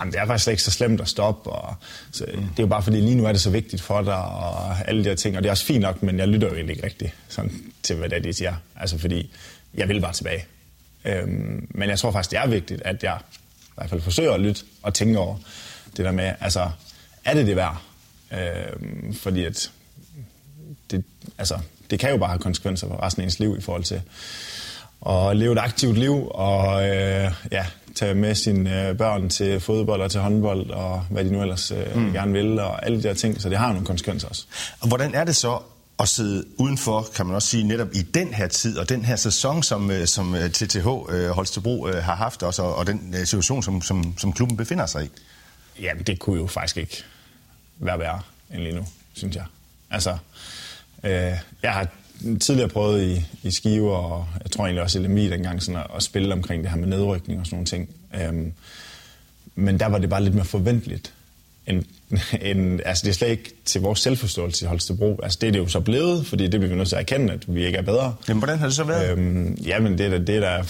jamen, 0.00 0.12
det 0.12 0.20
er 0.20 0.26
faktisk 0.26 0.48
ikke 0.48 0.62
så 0.62 0.70
slemt 0.70 1.00
at 1.00 1.08
stoppe. 1.08 1.50
Og, 1.50 1.74
så, 2.12 2.24
mm. 2.34 2.40
Det 2.40 2.58
er 2.58 2.62
jo 2.62 2.66
bare 2.66 2.82
fordi, 2.82 3.00
lige 3.00 3.14
nu 3.14 3.24
er 3.24 3.32
det 3.32 3.40
så 3.40 3.50
vigtigt 3.50 3.82
for 3.82 4.02
dig, 4.02 4.16
og 4.16 4.88
alle 4.88 5.04
de 5.04 5.08
her 5.08 5.16
ting. 5.16 5.36
Og 5.36 5.42
det 5.42 5.48
er 5.48 5.52
også 5.52 5.64
fint 5.64 5.80
nok, 5.80 6.02
men 6.02 6.18
jeg 6.18 6.28
lytter 6.28 6.48
jo 6.48 6.54
egentlig 6.54 6.76
ikke 6.76 6.86
rigtigt 6.86 7.14
sådan, 7.28 7.62
til, 7.82 7.96
hvad 7.96 8.08
det 8.08 8.18
er, 8.18 8.22
de 8.22 8.32
siger. 8.32 8.54
Altså 8.76 8.98
fordi, 8.98 9.32
jeg 9.74 9.88
vil 9.88 10.00
bare 10.00 10.12
tilbage. 10.12 10.44
Øhm, 11.04 11.66
men 11.70 11.88
jeg 11.88 11.98
tror 11.98 12.10
faktisk, 12.10 12.30
det 12.30 12.38
er 12.38 12.46
vigtigt, 12.46 12.82
at 12.84 13.02
jeg 13.02 13.18
i 13.60 13.72
hvert 13.74 13.90
fald 13.90 14.00
forsøger 14.00 14.32
at 14.32 14.40
lytte 14.40 14.62
og 14.82 14.94
tænke 14.94 15.18
over 15.18 15.36
det 15.96 16.04
der 16.04 16.12
med, 16.12 16.32
altså, 16.40 16.70
er 17.24 17.34
det 17.34 17.46
det 17.46 17.56
værd? 17.56 17.82
Øhm, 18.32 19.14
fordi 19.14 19.44
at 19.44 19.70
det, 20.90 21.04
altså, 21.38 21.58
det 21.92 22.00
kan 22.00 22.10
jo 22.10 22.16
bare 22.16 22.28
have 22.28 22.38
konsekvenser 22.38 22.88
for 22.88 23.02
resten 23.02 23.22
af 23.22 23.24
ens 23.24 23.38
liv 23.38 23.56
i 23.58 23.60
forhold 23.60 23.84
til 23.84 24.02
at 25.08 25.36
leve 25.36 25.52
et 25.52 25.58
aktivt 25.58 25.98
liv 25.98 26.28
og 26.30 26.88
øh, 26.88 27.32
ja, 27.52 27.66
tage 27.94 28.14
med 28.14 28.34
sine 28.34 28.88
øh, 28.88 28.96
børn 28.96 29.28
til 29.28 29.60
fodbold 29.60 30.00
og 30.02 30.10
til 30.10 30.20
håndbold 30.20 30.70
og 30.70 31.00
hvad 31.10 31.24
de 31.24 31.30
nu 31.30 31.42
ellers 31.42 31.70
øh, 31.70 31.96
mm. 31.96 32.12
gerne 32.12 32.32
vil 32.32 32.60
og 32.60 32.86
alle 32.86 32.98
de 32.98 33.02
der 33.02 33.14
ting, 33.14 33.42
så 33.42 33.48
det 33.48 33.58
har 33.58 33.72
nogle 33.72 33.86
konsekvenser 33.86 34.28
også. 34.28 34.46
Og 34.80 34.88
hvordan 34.88 35.14
er 35.14 35.24
det 35.24 35.36
så 35.36 35.58
at 35.98 36.08
sidde 36.08 36.44
udenfor, 36.58 37.08
kan 37.14 37.26
man 37.26 37.34
også 37.34 37.48
sige, 37.48 37.64
netop 37.64 37.88
i 37.94 38.02
den 38.02 38.34
her 38.34 38.46
tid 38.48 38.78
og 38.78 38.88
den 38.88 39.04
her 39.04 39.16
sæson, 39.16 39.62
som, 39.62 39.90
øh, 39.90 40.06
som 40.06 40.36
TTH 40.52 40.86
Holstebro 41.30 41.86
har 41.86 42.14
haft 42.14 42.42
også, 42.42 42.62
og 42.62 42.86
den 42.86 43.26
situation, 43.26 43.62
som, 43.62 43.82
som, 43.82 44.18
som 44.18 44.32
klubben 44.32 44.56
befinder 44.56 44.86
sig 44.86 45.04
i? 45.04 45.08
Jamen, 45.82 46.02
det 46.02 46.18
kunne 46.18 46.40
jo 46.40 46.46
faktisk 46.46 46.76
ikke 46.76 47.04
være 47.78 47.98
værre 47.98 48.20
end 48.50 48.62
lige 48.62 48.74
nu, 48.74 48.86
synes 49.14 49.36
jeg. 49.36 49.44
Altså, 49.90 50.16
øh, 51.04 51.32
jeg 51.62 51.72
har 51.72 51.88
tidligere 52.40 52.68
prøvet 52.68 53.02
i, 53.02 53.26
i 53.42 53.50
Skive, 53.50 53.96
og 53.96 54.26
jeg 54.42 54.50
tror 54.50 54.64
egentlig 54.64 54.82
også 54.82 54.98
i 54.98 55.02
Lemmy 55.02 55.30
dengang, 55.30 55.62
sådan 55.62 55.80
at, 55.80 55.86
at 55.96 56.02
spille 56.02 56.34
omkring 56.34 56.62
det 56.62 56.70
her 56.70 56.78
med 56.78 56.88
nedrykning 56.88 57.40
og 57.40 57.46
sådan 57.46 57.56
nogle 57.56 57.66
ting. 57.66 57.88
Øh, 58.14 58.52
men 59.54 59.80
der 59.80 59.86
var 59.86 59.98
det 59.98 60.10
bare 60.10 60.22
lidt 60.24 60.34
mere 60.34 60.44
forventeligt. 60.44 61.12
End, 61.66 61.84
end, 62.40 62.80
altså 62.84 63.04
det 63.04 63.10
er 63.10 63.14
slet 63.14 63.28
ikke 63.28 63.52
til 63.64 63.80
vores 63.80 64.00
selvforståelse 64.00 64.64
i 64.64 64.68
Holstebro. 64.68 65.20
Altså 65.22 65.38
det 65.40 65.46
er 65.46 65.52
det 65.52 65.58
jo 65.58 65.68
så 65.68 65.80
blevet, 65.80 66.26
fordi 66.26 66.48
det 66.48 66.60
bliver 66.60 66.72
vi 66.72 66.76
nødt 66.76 66.88
til 66.88 66.96
at 66.96 67.00
erkende, 67.00 67.32
at 67.32 67.54
vi 67.54 67.66
ikke 67.66 67.78
er 67.78 67.82
bedre. 67.82 68.14
Jamen 68.28 68.40
hvordan 68.40 68.58
har 68.58 68.66
det 68.66 68.76
så 68.76 68.84
været? 68.84 69.10
Øhm, 69.10 69.54
jamen 69.54 69.98
det 69.98 70.06
er, 70.06 70.10
da, 70.10 70.18
det, 70.18 70.36
er 70.36 70.40
da, 70.40 70.64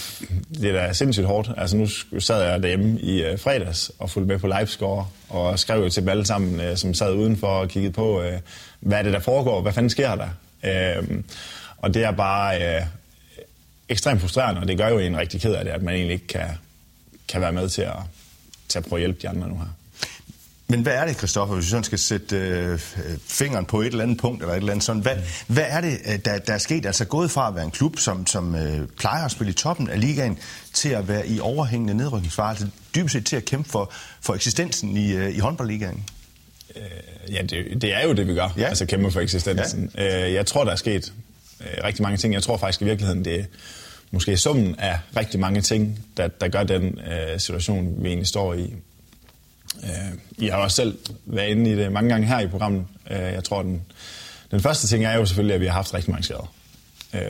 det 0.61 0.69
er 0.69 0.87
da 0.87 0.93
sindssygt 0.93 1.27
hårdt. 1.27 1.51
Altså 1.57 1.77
nu 1.77 1.87
sad 2.19 2.43
jeg 2.43 2.63
derhjemme 2.63 2.99
i 2.99 3.31
uh, 3.31 3.39
fredags 3.39 3.91
og 3.99 4.09
fulgte 4.09 4.27
med 4.27 4.39
på 4.39 4.47
livescore 4.47 5.07
og 5.29 5.59
skrev 5.59 5.83
jo 5.83 5.89
til 5.89 6.01
dem 6.01 6.09
alle 6.09 6.25
sammen, 6.25 6.69
uh, 6.69 6.75
som 6.75 6.93
sad 6.93 7.13
udenfor 7.13 7.47
og 7.47 7.69
kiggede 7.69 7.93
på, 7.93 8.19
uh, 8.19 8.33
hvad 8.79 8.97
er 8.97 9.03
det 9.03 9.13
der 9.13 9.19
foregår, 9.19 9.61
hvad 9.61 9.73
fanden 9.73 9.89
sker 9.89 10.15
der? 10.15 10.29
Øh, 10.63 11.23
og 11.77 11.93
det 11.93 12.03
er 12.03 12.11
bare 12.11 12.75
øh, 12.77 12.85
ekstremt 13.89 14.21
frustrerende, 14.21 14.61
og 14.61 14.67
det 14.67 14.77
gør 14.77 14.87
jo 14.89 14.97
en 14.97 15.17
rigtig 15.17 15.41
ked 15.41 15.53
af 15.53 15.65
det, 15.65 15.71
at 15.71 15.81
man 15.81 15.95
egentlig 15.95 16.13
ikke 16.13 16.27
kan, 16.27 16.47
kan 17.27 17.41
være 17.41 17.51
med 17.51 17.69
til 17.69 17.81
at, 17.81 17.97
til 18.67 18.79
at 18.79 18.85
prøve 18.85 18.99
at 18.99 19.01
hjælpe 19.01 19.19
de 19.21 19.29
andre 19.29 19.49
nu 19.49 19.55
her. 19.55 19.75
Men 20.73 20.81
hvad 20.81 20.93
er 20.93 21.05
det, 21.05 21.17
Kristoffer, 21.17 21.55
hvis 21.55 21.65
vi 21.65 21.69
sådan 21.69 21.83
skal 21.83 21.99
sætte 21.99 22.37
øh, 22.37 22.79
fingeren 23.27 23.65
på 23.65 23.81
et 23.81 23.87
eller 23.87 24.03
andet 24.03 24.17
punkt, 24.17 24.41
eller 24.41 24.53
et 24.53 24.57
eller 24.57 24.71
andet 24.71 24.85
sådan, 24.85 25.01
hvad, 25.01 25.15
hvad 25.47 25.63
er 25.67 25.81
det, 25.81 25.97
øh, 26.05 26.19
der, 26.25 26.37
der 26.37 26.53
er 26.53 26.57
sket? 26.57 26.85
Altså 26.85 27.05
gået 27.05 27.31
fra 27.31 27.47
at 27.47 27.55
være 27.55 27.63
en 27.63 27.71
klub, 27.71 27.99
som, 27.99 28.27
som 28.27 28.55
øh, 28.55 28.87
plejer 28.87 29.25
at 29.25 29.31
spille 29.31 29.51
i 29.51 29.53
toppen 29.53 29.89
af 29.89 30.01
ligaen, 30.01 30.37
til 30.73 30.89
at 30.89 31.07
være 31.07 31.27
i 31.27 31.39
overhængende 31.39 31.93
nedrykningsfare, 31.93 32.49
altså 32.49 32.67
dybest 32.95 33.13
set 33.13 33.25
til 33.25 33.35
at 33.35 33.45
kæmpe 33.45 33.69
for, 33.69 33.91
for 34.21 34.33
eksistensen 34.33 34.97
i, 34.97 35.11
øh, 35.11 35.35
i 35.35 35.39
håndboldligaen? 35.39 36.03
Øh, 36.75 37.33
ja, 37.33 37.41
det, 37.41 37.81
det 37.81 37.93
er 37.93 38.07
jo 38.07 38.13
det, 38.13 38.27
vi 38.27 38.33
gør. 38.33 38.53
Ja. 38.57 38.63
Altså 38.63 38.85
kæmpe 38.85 39.11
for 39.11 39.19
eksistensen. 39.19 39.91
Ja. 39.95 40.27
Øh, 40.27 40.33
jeg 40.33 40.45
tror, 40.45 40.63
der 40.63 40.71
er 40.71 40.75
sket 40.75 41.13
rigtig 41.83 42.03
mange 42.03 42.17
ting. 42.17 42.33
Jeg 42.33 42.43
tror 42.43 42.57
faktisk 42.57 42.81
i 42.81 42.85
virkeligheden, 42.85 43.25
det 43.25 43.39
er 43.39 43.43
måske 44.11 44.37
summen 44.37 44.75
af 44.79 44.99
rigtig 45.17 45.39
mange 45.39 45.61
ting, 45.61 45.99
der, 46.17 46.27
der 46.27 46.47
gør 46.47 46.63
den 46.63 46.99
øh, 46.99 47.39
situation, 47.39 47.95
vi 48.03 48.07
egentlig 48.07 48.27
står 48.27 48.53
i. 48.53 48.73
Øh, 49.83 49.89
I 50.37 50.47
har 50.47 50.57
også 50.57 50.75
selv 50.75 50.97
været 51.25 51.49
inde 51.49 51.71
i 51.71 51.75
det 51.75 51.91
mange 51.91 52.09
gange 52.09 52.27
her 52.27 52.39
i 52.39 52.47
programmet. 52.47 52.85
Øh, 53.11 53.17
jeg 53.17 53.43
tror, 53.43 53.61
den, 53.61 53.81
den 54.51 54.61
første 54.61 54.87
ting 54.87 55.05
er 55.05 55.13
jo 55.13 55.25
selvfølgelig, 55.25 55.55
at 55.55 55.61
vi 55.61 55.65
har 55.65 55.73
haft 55.73 55.93
rigtig 55.93 56.11
mange 56.11 56.23
skader. 56.23 56.53
Øh, 57.13 57.21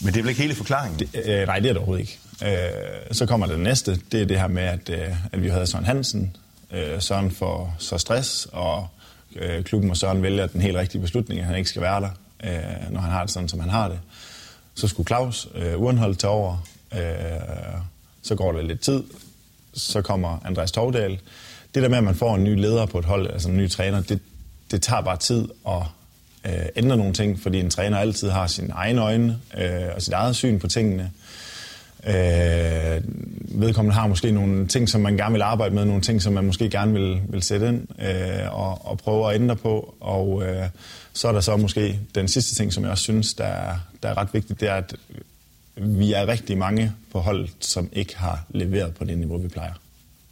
Men 0.00 0.14
det 0.14 0.16
er 0.16 0.22
vel 0.22 0.28
ikke 0.28 0.42
hele 0.42 0.54
forklaringen? 0.54 0.98
Det, 0.98 1.08
øh, 1.24 1.46
nej, 1.46 1.58
det 1.58 1.68
er 1.68 1.72
det 1.72 1.76
overhovedet 1.76 2.00
ikke. 2.00 2.18
Øh, 2.44 3.14
så 3.14 3.26
kommer 3.26 3.46
det 3.46 3.60
næste, 3.60 4.00
det 4.12 4.22
er 4.22 4.26
det 4.26 4.40
her 4.40 4.48
med, 4.48 4.62
at, 4.62 4.88
øh, 4.88 5.32
at 5.32 5.42
vi 5.42 5.48
havde 5.48 5.66
Søren 5.66 5.84
Hansen, 5.84 6.36
øh, 6.70 7.02
Søren 7.02 7.30
får 7.30 7.76
så 7.78 7.98
stress, 7.98 8.48
og 8.52 8.88
øh, 9.36 9.64
klubben 9.64 9.90
og 9.90 9.96
Søren 9.96 10.22
vælger 10.22 10.46
den 10.46 10.60
helt 10.60 10.76
rigtige 10.76 11.00
beslutning, 11.00 11.40
at 11.40 11.46
han 11.46 11.56
ikke 11.56 11.70
skal 11.70 11.82
være 11.82 12.00
der, 12.00 12.10
øh, 12.44 12.92
når 12.92 13.00
han 13.00 13.10
har 13.10 13.20
det 13.22 13.30
sådan, 13.30 13.48
som 13.48 13.60
han 13.60 13.70
har 13.70 13.88
det. 13.88 13.98
Så 14.74 14.88
skulle 14.88 15.06
Claus 15.06 15.48
øh, 15.54 15.80
Urenhold 15.80 16.16
tage 16.16 16.30
over. 16.30 16.66
Øh, 16.94 17.00
så 18.22 18.34
går 18.34 18.52
der 18.52 18.62
lidt 18.62 18.80
tid. 18.80 19.02
Så 19.74 20.02
kommer 20.02 20.38
Andreas 20.44 20.72
Tovdal. 20.72 21.18
Det 21.74 21.82
der 21.82 21.88
med, 21.88 21.98
at 21.98 22.04
man 22.04 22.14
får 22.14 22.34
en 22.34 22.44
ny 22.44 22.60
leder 22.60 22.86
på 22.86 22.98
et 22.98 23.04
hold, 23.04 23.30
altså 23.30 23.48
en 23.48 23.56
ny 23.56 23.70
træner, 23.70 24.00
det, 24.00 24.20
det 24.70 24.82
tager 24.82 25.02
bare 25.02 25.16
tid 25.16 25.48
at 25.68 25.82
øh, 26.46 26.66
ændre 26.76 26.96
nogle 26.96 27.12
ting, 27.12 27.40
fordi 27.40 27.60
en 27.60 27.70
træner 27.70 27.98
altid 27.98 28.30
har 28.30 28.46
sine 28.46 28.72
egne 28.72 29.00
øjne 29.00 29.38
øh, 29.58 29.94
og 29.94 30.02
sit 30.02 30.12
eget 30.12 30.36
syn 30.36 30.58
på 30.58 30.68
tingene. 30.68 31.10
Øh, 32.06 33.02
vedkommende 33.60 33.94
har 33.94 34.06
måske 34.06 34.32
nogle 34.32 34.66
ting, 34.66 34.88
som 34.88 35.00
man 35.00 35.16
gerne 35.16 35.32
vil 35.32 35.42
arbejde 35.42 35.74
med, 35.74 35.84
nogle 35.84 36.02
ting, 36.02 36.22
som 36.22 36.32
man 36.32 36.44
måske 36.44 36.70
gerne 36.70 36.92
vil, 36.92 37.20
vil 37.28 37.42
sætte 37.42 37.68
ind 37.68 38.02
øh, 38.02 38.54
og, 38.54 38.86
og 38.86 38.98
prøve 38.98 39.28
at 39.28 39.40
ændre 39.40 39.56
på. 39.56 39.94
Og 40.00 40.42
øh, 40.46 40.68
så 41.12 41.28
er 41.28 41.32
der 41.32 41.40
så 41.40 41.56
måske 41.56 42.00
den 42.14 42.28
sidste 42.28 42.54
ting, 42.54 42.72
som 42.72 42.82
jeg 42.82 42.90
også 42.90 43.02
synes, 43.02 43.34
der 43.34 43.44
er, 43.44 43.74
der 44.02 44.08
er 44.08 44.18
ret 44.18 44.28
vigtigt, 44.32 44.60
det 44.60 44.68
er, 44.68 44.74
at 44.74 44.94
vi 45.76 46.12
er 46.12 46.26
rigtig 46.26 46.58
mange 46.58 46.92
på 47.12 47.18
holdet, 47.20 47.50
som 47.60 47.88
ikke 47.92 48.18
har 48.18 48.44
leveret 48.50 48.94
på 48.94 49.04
det 49.04 49.18
niveau, 49.18 49.38
vi 49.38 49.48
plejer. 49.48 49.72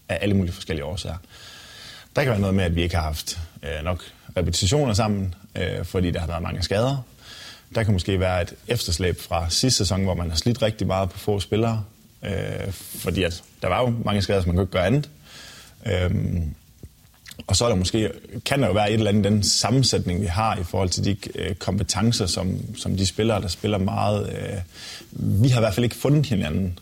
Af 0.09 0.19
alle 0.21 0.35
mulige 0.35 0.53
forskellige 0.53 0.85
årsager. 0.85 1.17
Der 2.17 2.23
kan 2.23 2.31
være 2.31 2.41
noget 2.41 2.55
med, 2.55 2.65
at 2.65 2.77
vi 2.77 2.83
ikke 2.83 2.95
har 2.95 3.03
haft 3.03 3.39
øh, 3.63 3.85
nok 3.85 4.03
repetitioner 4.37 4.95
sammen, 4.95 5.35
øh, 5.57 5.85
fordi 5.85 6.11
der 6.11 6.21
har 6.21 6.27
været 6.27 6.43
mange 6.43 6.63
skader. 6.63 6.97
Der 7.75 7.83
kan 7.83 7.93
måske 7.93 8.21
være 8.21 8.43
et 8.43 8.55
efterslæb 8.69 9.21
fra 9.21 9.51
sidste 9.51 9.79
sæson, 9.79 10.05
hvor 10.05 10.15
man 10.15 10.31
har 10.31 10.37
slidt 10.37 10.63
rigtig 10.63 10.87
meget 10.87 11.11
på 11.11 11.19
få 11.19 11.41
spillere. 11.41 11.85
Øh, 12.25 12.73
fordi 12.73 13.23
at 13.23 13.43
der 13.63 13.69
var 13.69 13.81
jo 13.81 13.95
mange 14.05 14.23
skader, 14.23 14.41
som 14.41 14.49
man 14.49 14.57
kunne 14.57 14.63
ikke 14.63 14.73
gøre 14.73 14.87
andet. 14.87 15.11
Øh, 15.87 16.11
og 17.47 17.57
så 17.57 17.65
er 17.65 17.69
der 17.69 17.77
måske, 17.77 18.11
kan 18.45 18.61
der 18.61 18.67
jo 18.67 18.73
være 18.73 18.91
et 18.91 18.95
eller 18.95 19.11
andet 19.11 19.25
den 19.25 19.43
sammensætning, 19.43 20.21
vi 20.21 20.27
har 20.27 20.57
i 20.57 20.65
forhold 20.65 20.89
til 20.89 21.05
de 21.05 21.17
øh, 21.35 21.55
kompetencer, 21.55 22.27
som, 22.27 22.77
som 22.77 22.97
de 22.97 23.07
spillere, 23.07 23.41
der 23.41 23.49
spiller 23.49 23.79
meget. 23.79 24.29
Øh, 24.29 24.59
vi 25.43 25.49
har 25.49 25.61
i 25.61 25.63
hvert 25.63 25.75
fald 25.75 25.85
ikke 25.85 25.97
fundet 25.97 26.27
hinanden. 26.27 26.79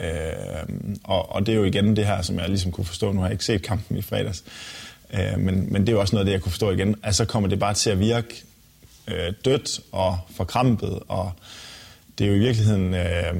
Øh, 0.00 0.68
og, 1.04 1.32
og 1.32 1.46
det 1.46 1.52
er 1.52 1.56
jo 1.56 1.64
igen 1.64 1.96
det 1.96 2.06
her, 2.06 2.22
som 2.22 2.38
jeg 2.38 2.48
ligesom 2.48 2.72
kunne 2.72 2.84
forstå. 2.84 3.12
Nu 3.12 3.20
har 3.20 3.26
jeg 3.26 3.32
ikke 3.32 3.44
set 3.44 3.62
kampen 3.62 3.96
i 3.96 4.02
fredags. 4.02 4.44
Øh, 5.14 5.38
men, 5.38 5.72
men 5.72 5.82
det 5.82 5.88
er 5.88 5.92
jo 5.92 6.00
også 6.00 6.16
noget 6.16 6.24
af 6.24 6.26
det, 6.26 6.32
jeg 6.32 6.40
kunne 6.40 6.52
forstå 6.52 6.70
igen. 6.70 6.96
Altså 7.02 7.24
kommer 7.24 7.48
det 7.48 7.58
bare 7.58 7.74
til 7.74 7.90
at 7.90 8.00
virke 8.00 8.42
øh, 9.08 9.32
dødt 9.44 9.80
og 9.92 10.18
forkrampet, 10.36 10.98
og 11.08 11.32
det 12.18 12.24
er 12.24 12.28
jo 12.28 12.34
i 12.34 12.38
virkeligheden, 12.38 12.94
øh, 12.94 13.34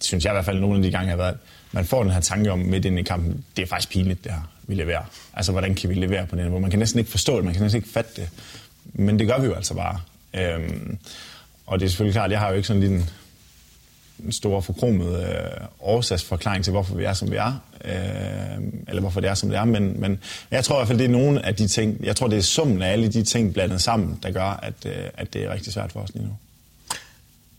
synes 0.00 0.24
jeg 0.24 0.32
i 0.32 0.34
hvert 0.34 0.44
fald 0.44 0.60
nogle 0.60 0.76
af 0.76 0.82
de 0.82 0.90
gange, 0.90 1.06
jeg 1.06 1.12
har 1.12 1.22
været, 1.24 1.36
man 1.72 1.84
får 1.84 2.02
den 2.02 2.12
her 2.12 2.20
tanke 2.20 2.52
om 2.52 2.58
midt 2.58 2.84
ind 2.84 2.98
i 2.98 3.02
kampen, 3.02 3.44
det 3.56 3.62
er 3.62 3.66
faktisk 3.66 3.90
pinligt 3.90 4.24
det 4.24 4.32
her, 4.32 4.50
vi 4.62 4.74
leverer. 4.74 5.02
Altså, 5.34 5.52
hvordan 5.52 5.74
kan 5.74 5.90
vi 5.90 5.94
levere 5.94 6.26
på 6.26 6.36
den 6.36 6.44
niveau? 6.44 6.60
Man 6.60 6.70
kan 6.70 6.78
næsten 6.78 6.98
ikke 6.98 7.10
forstå 7.10 7.36
det, 7.36 7.44
man 7.44 7.54
kan 7.54 7.62
næsten 7.62 7.78
ikke 7.78 7.88
fatte 7.88 8.10
det. 8.16 8.28
Men 8.84 9.18
det 9.18 9.26
gør 9.26 9.38
vi 9.38 9.46
jo 9.46 9.54
altså 9.54 9.74
bare. 9.74 10.00
Øhm, 10.34 10.98
og 11.66 11.80
det 11.80 11.86
er 11.86 11.90
selvfølgelig 11.90 12.14
klart, 12.14 12.30
jeg 12.30 12.38
har 12.40 12.48
jo 12.48 12.54
ikke 12.54 12.68
sådan 12.68 12.82
en 12.82 12.92
en 12.92 13.08
stor 14.30 14.60
forkromet 14.60 15.20
øh, 15.20 15.66
årsagsforklaring 15.80 16.64
til, 16.64 16.70
hvorfor 16.70 16.94
vi 16.94 17.04
er, 17.04 17.12
som 17.12 17.30
vi 17.30 17.36
er, 17.36 17.62
øh, 17.84 18.64
eller 18.88 19.00
hvorfor 19.00 19.20
det 19.20 19.30
er, 19.30 19.34
som 19.34 19.48
det 19.48 19.58
er, 19.58 19.64
men, 19.64 20.00
men 20.00 20.18
jeg 20.50 20.64
tror 20.64 20.76
i 20.76 20.78
hvert 20.78 20.88
fald, 20.88 20.98
det 20.98 21.04
er 21.04 21.08
nogle 21.08 21.46
af 21.46 21.54
de 21.54 21.68
ting, 21.68 22.04
jeg 22.04 22.16
tror, 22.16 22.28
det 22.28 22.38
er 22.38 22.42
summen 22.42 22.82
af 22.82 22.92
alle 22.92 23.08
de 23.08 23.22
ting 23.22 23.52
blandet 23.52 23.82
sammen, 23.82 24.18
der 24.22 24.30
gør, 24.30 24.60
at, 24.62 24.74
øh, 24.86 24.92
at 25.14 25.32
det 25.32 25.44
er 25.44 25.52
rigtig 25.52 25.72
svært 25.72 25.92
for 25.92 26.00
os 26.00 26.10
lige 26.14 26.24
nu. 26.24 26.32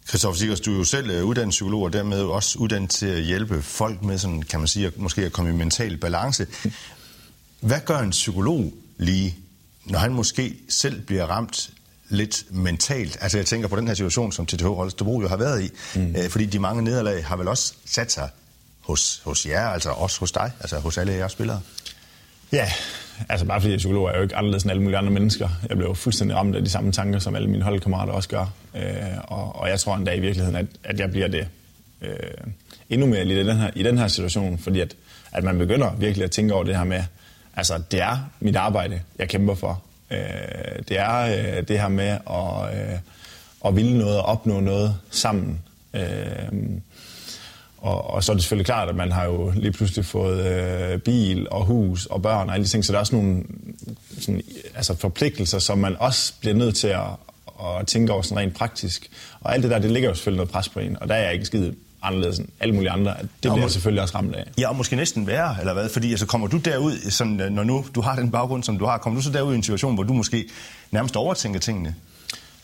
Christoffer 0.07 0.39
Sigers, 0.39 0.59
du 0.59 0.73
er 0.73 0.77
jo 0.77 0.83
selv 0.83 1.09
øh, 1.09 1.25
uddannet 1.25 1.51
psykolog, 1.51 1.83
og 1.83 1.93
dermed 1.93 2.21
også 2.21 2.59
uddannet 2.59 2.89
til 2.89 3.05
at 3.05 3.23
hjælpe 3.23 3.61
folk 3.61 4.03
med, 4.03 4.17
sådan, 4.17 4.41
kan 4.41 4.59
man 4.59 4.67
sige, 4.67 4.87
at 4.87 4.97
måske 4.97 5.21
at 5.21 5.31
komme 5.31 5.51
i 5.51 5.53
mental 5.53 5.97
balance. 5.97 6.47
Hvad 7.59 7.79
gør 7.85 7.99
en 7.99 8.09
psykolog 8.09 8.73
lige, 8.97 9.35
når 9.85 9.99
han 9.99 10.13
måske 10.13 10.55
selv 10.69 11.01
bliver 11.01 11.25
ramt 11.25 11.69
lidt 12.11 12.43
mentalt? 12.49 13.17
Altså 13.21 13.37
jeg 13.37 13.45
tænker 13.45 13.67
på 13.67 13.75
den 13.75 13.87
her 13.87 13.93
situation, 13.93 14.31
som 14.31 14.45
TTH 14.45 14.65
Holstebro 14.65 15.21
jo 15.21 15.27
har 15.27 15.37
været 15.37 15.63
i, 15.63 15.69
mm. 15.95 16.15
øh, 16.15 16.29
fordi 16.29 16.45
de 16.45 16.59
mange 16.59 16.83
nederlag 16.83 17.25
har 17.25 17.35
vel 17.35 17.47
også 17.47 17.73
sat 17.85 18.11
sig 18.11 18.29
hos, 18.81 19.21
hos 19.25 19.45
jer, 19.45 19.67
altså 19.67 19.89
også 19.89 20.19
hos 20.19 20.31
dig, 20.31 20.51
altså 20.59 20.79
hos 20.79 20.97
alle 20.97 21.13
jeres 21.13 21.31
spillere? 21.31 21.61
Ja, 22.51 22.71
altså 23.29 23.45
bare 23.45 23.61
fordi 23.61 23.69
jeg 23.69 23.75
er 23.75 23.77
psykolog, 23.77 24.05
er 24.05 24.09
jeg 24.09 24.17
jo 24.17 24.23
ikke 24.23 24.35
anderledes 24.35 24.63
end 24.63 24.71
alle 24.71 24.83
mulige 24.83 24.97
andre 24.97 25.11
mennesker. 25.11 25.49
Jeg 25.69 25.77
blev 25.77 25.87
jo 25.87 25.93
fuldstændig 25.93 26.37
ramt 26.37 26.55
af 26.55 26.63
de 26.63 26.69
samme 26.69 26.91
tanker, 26.91 27.19
som 27.19 27.35
alle 27.35 27.49
mine 27.49 27.63
holdkammerater 27.63 28.13
også 28.13 28.29
gør. 28.29 28.53
Øh, 28.75 28.83
og, 29.23 29.55
og 29.55 29.69
jeg 29.69 29.79
tror 29.79 29.95
endda 29.95 30.13
i 30.13 30.19
virkeligheden, 30.19 30.55
at, 30.55 30.65
at 30.83 30.99
jeg 30.99 31.11
bliver 31.11 31.27
det 31.27 31.47
øh, 32.01 32.11
endnu 32.89 33.07
mere 33.07 33.25
i 33.25 33.35
den 33.35 33.57
her, 33.57 33.69
i 33.75 33.83
den 33.83 33.97
her 33.97 34.07
situation, 34.07 34.57
fordi 34.57 34.79
at, 34.79 34.95
at 35.31 35.43
man 35.43 35.57
begynder 35.57 35.95
virkelig 35.95 36.25
at 36.25 36.31
tænke 36.31 36.53
over 36.53 36.63
det 36.63 36.77
her 36.77 36.83
med, 36.83 37.03
altså 37.55 37.81
det 37.91 38.01
er 38.01 38.17
mit 38.39 38.55
arbejde, 38.55 39.01
jeg 39.19 39.29
kæmper 39.29 39.55
for. 39.55 39.83
Øh, 40.11 40.83
det 40.87 40.99
er 40.99 41.19
øh, 41.19 41.67
det 41.67 41.79
her 41.79 41.87
med 41.87 42.17
at, 42.29 42.91
øh, 42.91 42.99
at 43.65 43.75
ville 43.75 43.97
noget 43.97 44.17
og 44.17 44.25
opnå 44.25 44.59
noget 44.59 44.95
sammen. 45.09 45.59
Øh, 45.93 46.01
og, 47.77 48.09
og 48.09 48.23
så 48.23 48.31
er 48.31 48.33
det 48.33 48.43
selvfølgelig 48.43 48.65
klart, 48.65 48.89
at 48.89 48.95
man 48.95 49.11
har 49.11 49.25
jo 49.25 49.51
lige 49.55 49.71
pludselig 49.71 50.05
fået 50.05 50.45
øh, 50.45 50.99
bil 50.99 51.47
og 51.51 51.65
hus 51.65 52.05
og 52.05 52.21
børn 52.21 52.49
og 52.49 52.53
alle 52.53 52.63
de 52.63 52.69
ting, 52.69 52.85
så 52.85 52.91
der 52.91 52.97
er 52.97 52.99
også 52.99 53.15
nogle 53.15 53.43
sådan, 54.19 54.41
altså 54.75 54.95
forpligtelser, 54.95 55.59
som 55.59 55.77
man 55.77 55.95
også 55.99 56.33
bliver 56.39 56.55
nødt 56.55 56.75
til 56.75 56.87
at, 56.87 57.07
at 57.65 57.87
tænke 57.87 58.13
over 58.13 58.21
sådan 58.21 58.37
rent 58.37 58.55
praktisk. 58.55 59.09
Og 59.41 59.53
alt 59.53 59.63
det 59.63 59.71
der, 59.71 59.79
det 59.79 59.91
ligger 59.91 60.09
jo 60.09 60.15
selvfølgelig 60.15 60.37
noget 60.37 60.51
pres 60.51 60.69
på 60.69 60.79
en, 60.79 60.97
og 61.01 61.07
der 61.07 61.15
er 61.15 61.23
jeg 61.23 61.33
ikke 61.33 61.45
skide 61.45 61.75
anderledes 62.01 62.39
end 62.39 62.47
alle 62.59 62.75
mulige 62.75 62.91
andre. 62.91 63.15
Det 63.21 63.29
bliver 63.41 63.57
jeg 63.57 63.71
selvfølgelig 63.71 64.01
også 64.01 64.15
ramt 64.15 64.35
af. 64.35 64.43
Ja, 64.57 64.69
og 64.69 64.75
måske 64.75 64.95
næsten 64.95 65.27
værre, 65.27 65.55
eller 65.59 65.73
hvad? 65.73 65.89
Fordi 65.89 66.11
altså, 66.11 66.25
kommer 66.25 66.47
du 66.47 66.57
derud, 66.57 67.09
sådan, 67.09 67.51
når 67.51 67.63
nu 67.63 67.85
du 67.95 68.01
har 68.01 68.15
den 68.15 68.31
baggrund, 68.31 68.63
som 68.63 68.77
du 68.77 68.85
har, 68.85 68.97
kommer 68.97 69.19
du 69.19 69.23
så 69.23 69.31
derud 69.31 69.53
i 69.53 69.55
en 69.55 69.63
situation, 69.63 69.93
hvor 69.93 70.03
du 70.03 70.13
måske 70.13 70.49
nærmest 70.91 71.15
overtænker 71.15 71.59
tingene? 71.59 71.95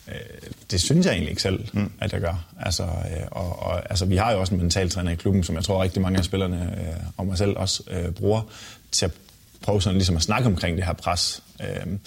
Øh, 0.07 0.15
det 0.71 0.81
synes 0.81 1.05
jeg 1.05 1.13
egentlig 1.13 1.29
ikke 1.29 1.41
selv, 1.41 1.65
mm. 1.73 1.91
at 1.99 2.13
jeg 2.13 2.21
gør. 2.21 2.45
Altså, 2.59 2.83
øh, 2.83 3.27
og, 3.31 3.59
og, 3.59 3.89
altså, 3.89 4.05
vi 4.05 4.15
har 4.15 4.31
jo 4.31 4.39
også 4.39 4.53
en 4.53 4.61
mentaltræner 4.61 5.11
i 5.11 5.15
klubben, 5.15 5.43
som 5.43 5.55
jeg 5.55 5.63
tror 5.63 5.83
rigtig 5.83 6.01
mange 6.01 6.17
af 6.17 6.25
spillerne 6.25 6.75
øh, 6.77 6.95
og 7.17 7.25
mig 7.25 7.37
selv 7.37 7.57
også 7.57 7.83
øh, 7.91 8.11
bruger 8.11 8.41
til 8.91 9.05
at 9.05 9.11
prøve 9.61 9.81
sådan 9.81 9.97
ligesom 9.97 10.15
at 10.15 10.21
snakke 10.21 10.47
omkring 10.47 10.77
det 10.77 10.85
her 10.85 10.93
pres. 10.93 11.43
Øh, 11.61 11.97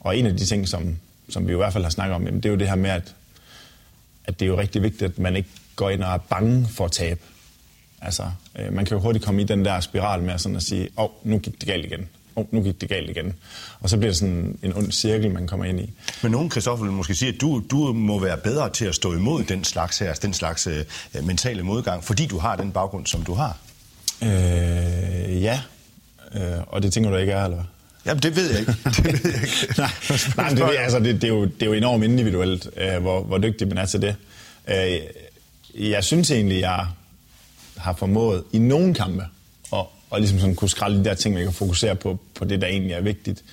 og 0.00 0.18
en 0.18 0.26
af 0.26 0.36
de 0.36 0.44
ting, 0.44 0.68
som, 0.68 0.96
som 1.28 1.46
vi 1.46 1.52
i 1.52 1.56
hvert 1.56 1.72
fald 1.72 1.84
har 1.84 1.90
snakket 1.90 2.14
om, 2.14 2.24
jamen, 2.24 2.40
det 2.40 2.48
er 2.48 2.52
jo 2.52 2.58
det 2.58 2.68
her 2.68 2.74
med, 2.76 2.90
at, 2.90 3.14
at 4.24 4.40
det 4.40 4.46
er 4.46 4.50
jo 4.50 4.58
rigtig 4.58 4.82
vigtigt, 4.82 5.02
at 5.02 5.18
man 5.18 5.36
ikke 5.36 5.48
går 5.76 5.90
ind 5.90 6.02
og 6.02 6.12
er 6.12 6.18
bange 6.18 6.68
for 6.68 6.84
at 6.84 6.92
tabe. 6.92 7.20
Altså, 8.02 8.22
øh, 8.58 8.72
man 8.72 8.84
kan 8.84 8.96
jo 8.96 9.02
hurtigt 9.02 9.24
komme 9.24 9.42
i 9.42 9.44
den 9.44 9.64
der 9.64 9.80
spiral 9.80 10.22
med 10.22 10.38
sådan 10.38 10.56
at 10.56 10.62
sige, 10.62 10.88
åh, 10.98 11.04
oh, 11.04 11.10
nu 11.24 11.38
gik 11.38 11.60
det 11.60 11.68
galt 11.68 11.84
igen 11.84 12.08
oh, 12.36 12.54
nu 12.54 12.62
gik 12.62 12.80
det 12.80 12.88
galt 12.88 13.10
igen. 13.10 13.34
Og 13.80 13.90
så 13.90 13.96
bliver 13.96 14.10
det 14.10 14.18
sådan 14.18 14.58
en 14.62 14.76
ond 14.76 14.92
cirkel, 14.92 15.30
man 15.30 15.46
kommer 15.46 15.66
ind 15.66 15.80
i. 15.80 15.90
Men 16.22 16.32
nogen, 16.32 16.50
Christoffer, 16.50 16.84
vil 16.84 16.92
måske 16.92 17.14
sige, 17.14 17.34
at 17.34 17.40
du, 17.40 17.62
du 17.70 17.92
må 17.92 18.18
være 18.18 18.36
bedre 18.36 18.70
til 18.70 18.84
at 18.84 18.94
stå 18.94 19.12
imod 19.12 19.44
den 19.44 19.64
slags 19.64 19.98
her, 19.98 20.14
den 20.14 20.34
slags 20.34 20.66
øh, 20.66 20.84
mentale 21.22 21.62
modgang, 21.62 22.04
fordi 22.04 22.26
du 22.26 22.38
har 22.38 22.56
den 22.56 22.72
baggrund, 22.72 23.06
som 23.06 23.22
du 23.22 23.34
har. 23.34 23.56
Øh, 24.22 25.42
ja, 25.42 25.60
øh, 26.34 26.42
og 26.66 26.82
det 26.82 26.92
tænker 26.92 27.10
du 27.10 27.16
ikke 27.16 27.32
er, 27.32 27.44
eller 27.44 27.64
Jamen, 28.06 28.22
det 28.22 28.36
ved 28.36 28.50
jeg 28.50 28.60
ikke. 28.60 28.72
Det 28.96 29.04
ved 29.04 29.32
jeg 29.32 29.42
ikke. 29.42 29.74
nej, 30.36 30.54
nej 30.54 30.68
det, 30.68 30.76
altså, 30.78 30.98
det, 30.98 31.14
det, 31.14 31.24
er 31.24 31.28
jo, 31.28 31.44
det 31.44 31.62
er 31.62 31.66
jo 31.66 31.72
enormt 31.72 32.04
individuelt, 32.04 32.68
øh, 32.76 33.02
hvor, 33.02 33.22
hvor 33.22 33.38
dygtig 33.38 33.68
man 33.68 33.78
er 33.78 33.86
til 33.86 34.02
det. 34.02 34.16
Øh, 34.68 34.98
jeg 35.78 36.04
synes 36.04 36.30
egentlig, 36.30 36.60
jeg 36.60 36.86
har 37.76 37.92
formået 37.92 38.44
i 38.52 38.58
nogle 38.58 38.94
kampe 38.94 39.24
og 40.10 40.20
ligesom 40.20 40.38
sådan 40.38 40.54
kunne 40.54 40.70
skralde 40.70 40.98
de 40.98 41.04
der 41.04 41.14
ting, 41.14 41.34
man 41.34 41.44
kan 41.44 41.52
fokusere 41.52 41.96
på, 41.96 42.18
på 42.34 42.44
det, 42.44 42.60
der 42.60 42.66
egentlig 42.66 42.92
er 42.92 43.00
vigtigt. 43.00 43.44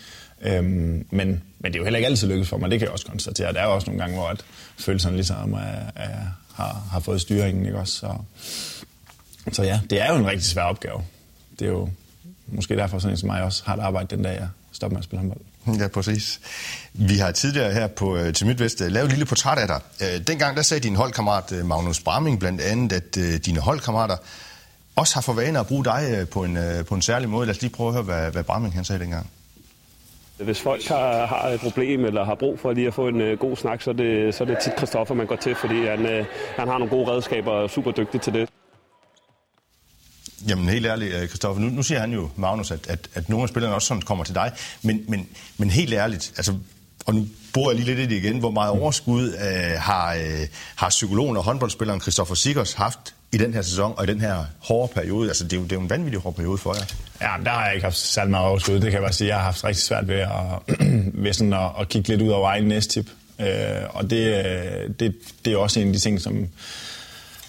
Øhm, 0.41 1.05
men, 1.11 1.43
men 1.59 1.63
det 1.63 1.75
er 1.75 1.77
jo 1.77 1.83
heller 1.83 1.97
ikke 1.97 2.07
altid 2.07 2.27
lykkedes 2.27 2.49
for 2.49 2.57
mig, 2.57 2.71
det 2.71 2.79
kan 2.79 2.85
jeg 2.85 2.93
også 2.93 3.05
konstatere. 3.05 3.53
Der 3.53 3.59
er 3.59 3.65
jo 3.65 3.73
også 3.73 3.87
nogle 3.87 4.01
gange, 4.01 4.17
hvor 4.17 4.27
at 4.27 4.45
følelserne 4.77 5.15
ligesom 5.15 5.53
er, 5.53 5.57
er, 5.95 6.17
har, 6.55 6.87
har 6.91 6.99
fået 6.99 7.21
styringen, 7.21 7.65
ikke 7.65 7.77
også? 7.77 7.93
Så, 7.93 8.15
så 9.51 9.63
ja, 9.63 9.79
det 9.89 10.01
er 10.01 10.13
jo 10.13 10.19
en 10.19 10.27
rigtig 10.27 10.45
svær 10.45 10.63
opgave. 10.63 11.01
Det 11.59 11.65
er 11.65 11.71
jo 11.71 11.89
måske 12.47 12.75
derfor 12.75 12.99
sådan 12.99 13.13
en 13.13 13.17
som 13.17 13.27
mig 13.27 13.43
også 13.43 13.63
har 13.65 13.73
et 13.73 13.79
arbejde 13.79 14.15
den 14.15 14.23
dag, 14.23 14.33
jeg 14.33 14.47
stopper 14.73 14.93
med 14.93 14.99
at 14.99 15.03
spille 15.03 15.19
håndbold. 15.19 15.79
Ja, 15.79 15.87
præcis. 15.87 16.39
Vi 16.93 17.17
har 17.17 17.31
tidligere 17.31 17.73
her 17.73 17.87
på 17.87 18.17
øh, 18.17 18.33
til 18.33 18.47
Midtvest 18.47 18.81
øh, 18.81 18.91
lavet 18.91 19.05
et 19.05 19.11
lille 19.11 19.25
portræt 19.25 19.57
af 19.57 19.67
dig. 19.67 19.81
Øh, 20.01 20.27
dengang 20.27 20.57
der 20.57 20.63
sagde 20.63 20.83
din 20.83 20.95
holdkammerat 20.95 21.65
Magnus 21.65 21.99
Bramming 21.99 22.39
blandt 22.39 22.61
andet, 22.61 22.93
at 22.93 23.45
dine 23.45 23.59
holdkammerater 23.59 24.17
også 24.95 25.15
har 25.15 25.21
for 25.21 25.33
vane 25.33 25.59
at 25.59 25.67
bruge 25.67 25.85
dig 25.85 26.15
øh, 26.17 26.27
på 26.27 26.43
en, 26.43 26.57
øh, 26.57 26.85
på 26.85 26.95
en 26.95 27.01
særlig 27.01 27.29
måde. 27.29 27.45
Lad 27.45 27.55
os 27.55 27.61
lige 27.61 27.71
prøve 27.71 27.87
at 27.87 27.93
høre, 27.93 28.03
hvad, 28.03 28.31
hvad 28.31 28.43
Bramming 28.43 28.73
han 28.73 28.83
sagde 28.83 29.01
dengang. 29.01 29.29
Hvis 30.37 30.61
folk 30.61 30.87
har, 30.87 31.25
har 31.25 31.47
et 31.47 31.59
problem 31.59 32.05
eller 32.05 32.25
har 32.25 32.35
brug 32.35 32.59
for 32.59 32.73
lige 32.73 32.87
at 32.87 32.93
få 32.93 33.07
en 33.07 33.21
uh, 33.21 33.39
god 33.39 33.55
snak, 33.55 33.81
så 33.81 33.89
er, 33.89 33.93
det, 33.93 34.35
så 34.35 34.43
er 34.43 34.47
det 34.47 34.57
tit 34.63 34.73
Christoffer, 34.77 35.15
man 35.15 35.27
går 35.27 35.35
til, 35.35 35.55
fordi 35.55 35.85
han, 35.85 35.99
uh, 35.99 36.25
han 36.55 36.67
har 36.67 36.77
nogle 36.77 36.89
gode 36.89 37.11
redskaber 37.11 37.51
og 37.51 37.63
er 37.63 37.67
super 37.67 37.91
dygtig 37.91 38.21
til 38.21 38.33
det. 38.33 38.49
Jamen 40.47 40.69
helt 40.69 40.85
ærligt, 40.85 41.29
Kristoffer, 41.29 41.61
nu, 41.61 41.69
nu 41.69 41.83
siger 41.83 41.99
han 41.99 42.13
jo, 42.13 42.29
Magnus, 42.35 42.71
at, 42.71 42.87
at, 42.87 43.09
at 43.13 43.29
nogle 43.29 43.43
af 43.43 43.49
spillerne 43.49 43.75
også 43.75 43.87
sådan 43.87 44.01
kommer 44.01 44.23
til 44.23 44.35
dig, 44.35 44.51
men, 44.81 45.01
men, 45.07 45.27
men 45.57 45.69
helt 45.69 45.93
ærligt, 45.93 46.33
altså, 46.37 46.53
og 47.05 47.15
nu 47.15 47.27
bor 47.53 47.71
jeg 47.71 47.79
lige 47.79 47.95
lidt 47.95 47.99
i 47.99 48.15
det 48.15 48.23
igen, 48.23 48.39
hvor 48.39 48.51
meget 48.51 48.71
overskud 48.71 49.33
øh, 49.33 49.79
har, 49.79 50.13
øh, 50.13 50.47
har 50.75 50.89
psykologen 50.89 51.37
og 51.37 51.43
håndboldspilleren 51.43 52.01
Christoffer 52.01 52.35
Sikkers 52.35 52.73
haft 52.73 53.15
i 53.31 53.37
den 53.37 53.53
her 53.53 53.61
sæson 53.61 53.93
og 53.97 54.03
i 54.03 54.07
den 54.07 54.21
her 54.21 54.45
hårde 54.59 54.93
periode? 54.93 55.27
Altså, 55.27 55.43
det 55.43 55.53
er 55.53 55.57
jo, 55.57 55.63
det 55.63 55.71
er 55.71 55.75
jo 55.75 55.81
en 55.81 55.89
vanvittig 55.89 56.21
hård 56.21 56.35
periode 56.35 56.57
for 56.57 56.73
jer. 56.73 56.85
Ja, 57.21 57.43
der 57.43 57.49
har 57.51 57.65
jeg 57.65 57.73
ikke 57.73 57.83
haft 57.83 57.97
særlig 57.97 58.31
meget 58.31 58.47
overskud. 58.47 58.73
Det 58.73 58.81
kan 58.81 58.93
jeg 58.93 59.01
bare 59.01 59.13
sige. 59.13 59.27
Jeg 59.27 59.37
har 59.37 59.43
haft 59.43 59.63
rigtig 59.63 59.83
svært 59.83 60.07
ved 60.07 60.19
at, 60.19 60.77
ved 61.23 61.33
sådan 61.33 61.53
at, 61.53 61.69
at 61.79 61.89
kigge 61.89 62.09
lidt 62.09 62.21
ud 62.21 62.29
over 62.29 62.49
egen 62.49 62.63
næstip. 62.63 63.09
Øh, 63.39 63.47
og 63.89 64.09
det, 64.09 64.99
det, 64.99 65.15
det 65.45 65.53
er 65.53 65.57
også 65.57 65.79
en 65.79 65.87
af 65.87 65.93
de 65.93 65.99
ting, 65.99 66.21
som 66.21 66.47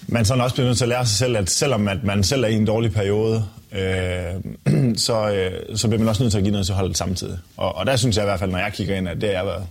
man 0.08 0.24
sådan 0.24 0.40
også 0.40 0.54
bliver 0.54 0.66
nødt 0.66 0.78
til 0.78 0.84
at 0.84 0.88
lære 0.88 1.06
sig 1.06 1.16
selv, 1.16 1.36
at 1.36 1.50
selvom 1.50 1.88
at 1.88 2.04
man 2.04 2.24
selv 2.24 2.44
er 2.44 2.48
i 2.48 2.54
en 2.54 2.66
dårlig 2.66 2.92
periode, 2.92 3.44
øh, 3.72 4.96
så, 5.06 5.30
øh, 5.30 5.76
så 5.76 5.88
bliver 5.88 5.98
man 5.98 6.08
også 6.08 6.22
nødt 6.22 6.32
til 6.32 6.38
at 6.38 6.44
give 6.44 6.52
noget 6.52 6.66
til 6.66 6.74
holdet 6.74 6.96
samtidig. 6.96 7.38
Og, 7.56 7.74
og 7.74 7.86
der 7.86 7.96
synes 7.96 8.16
jeg 8.16 8.24
i 8.24 8.26
hvert 8.26 8.38
fald, 8.38 8.50
når 8.50 8.58
jeg 8.58 8.72
kigger 8.72 8.96
ind, 8.96 9.08
at 9.08 9.20
det 9.20 9.28
er 9.28 9.32
jeg 9.32 9.46
været 9.46 9.66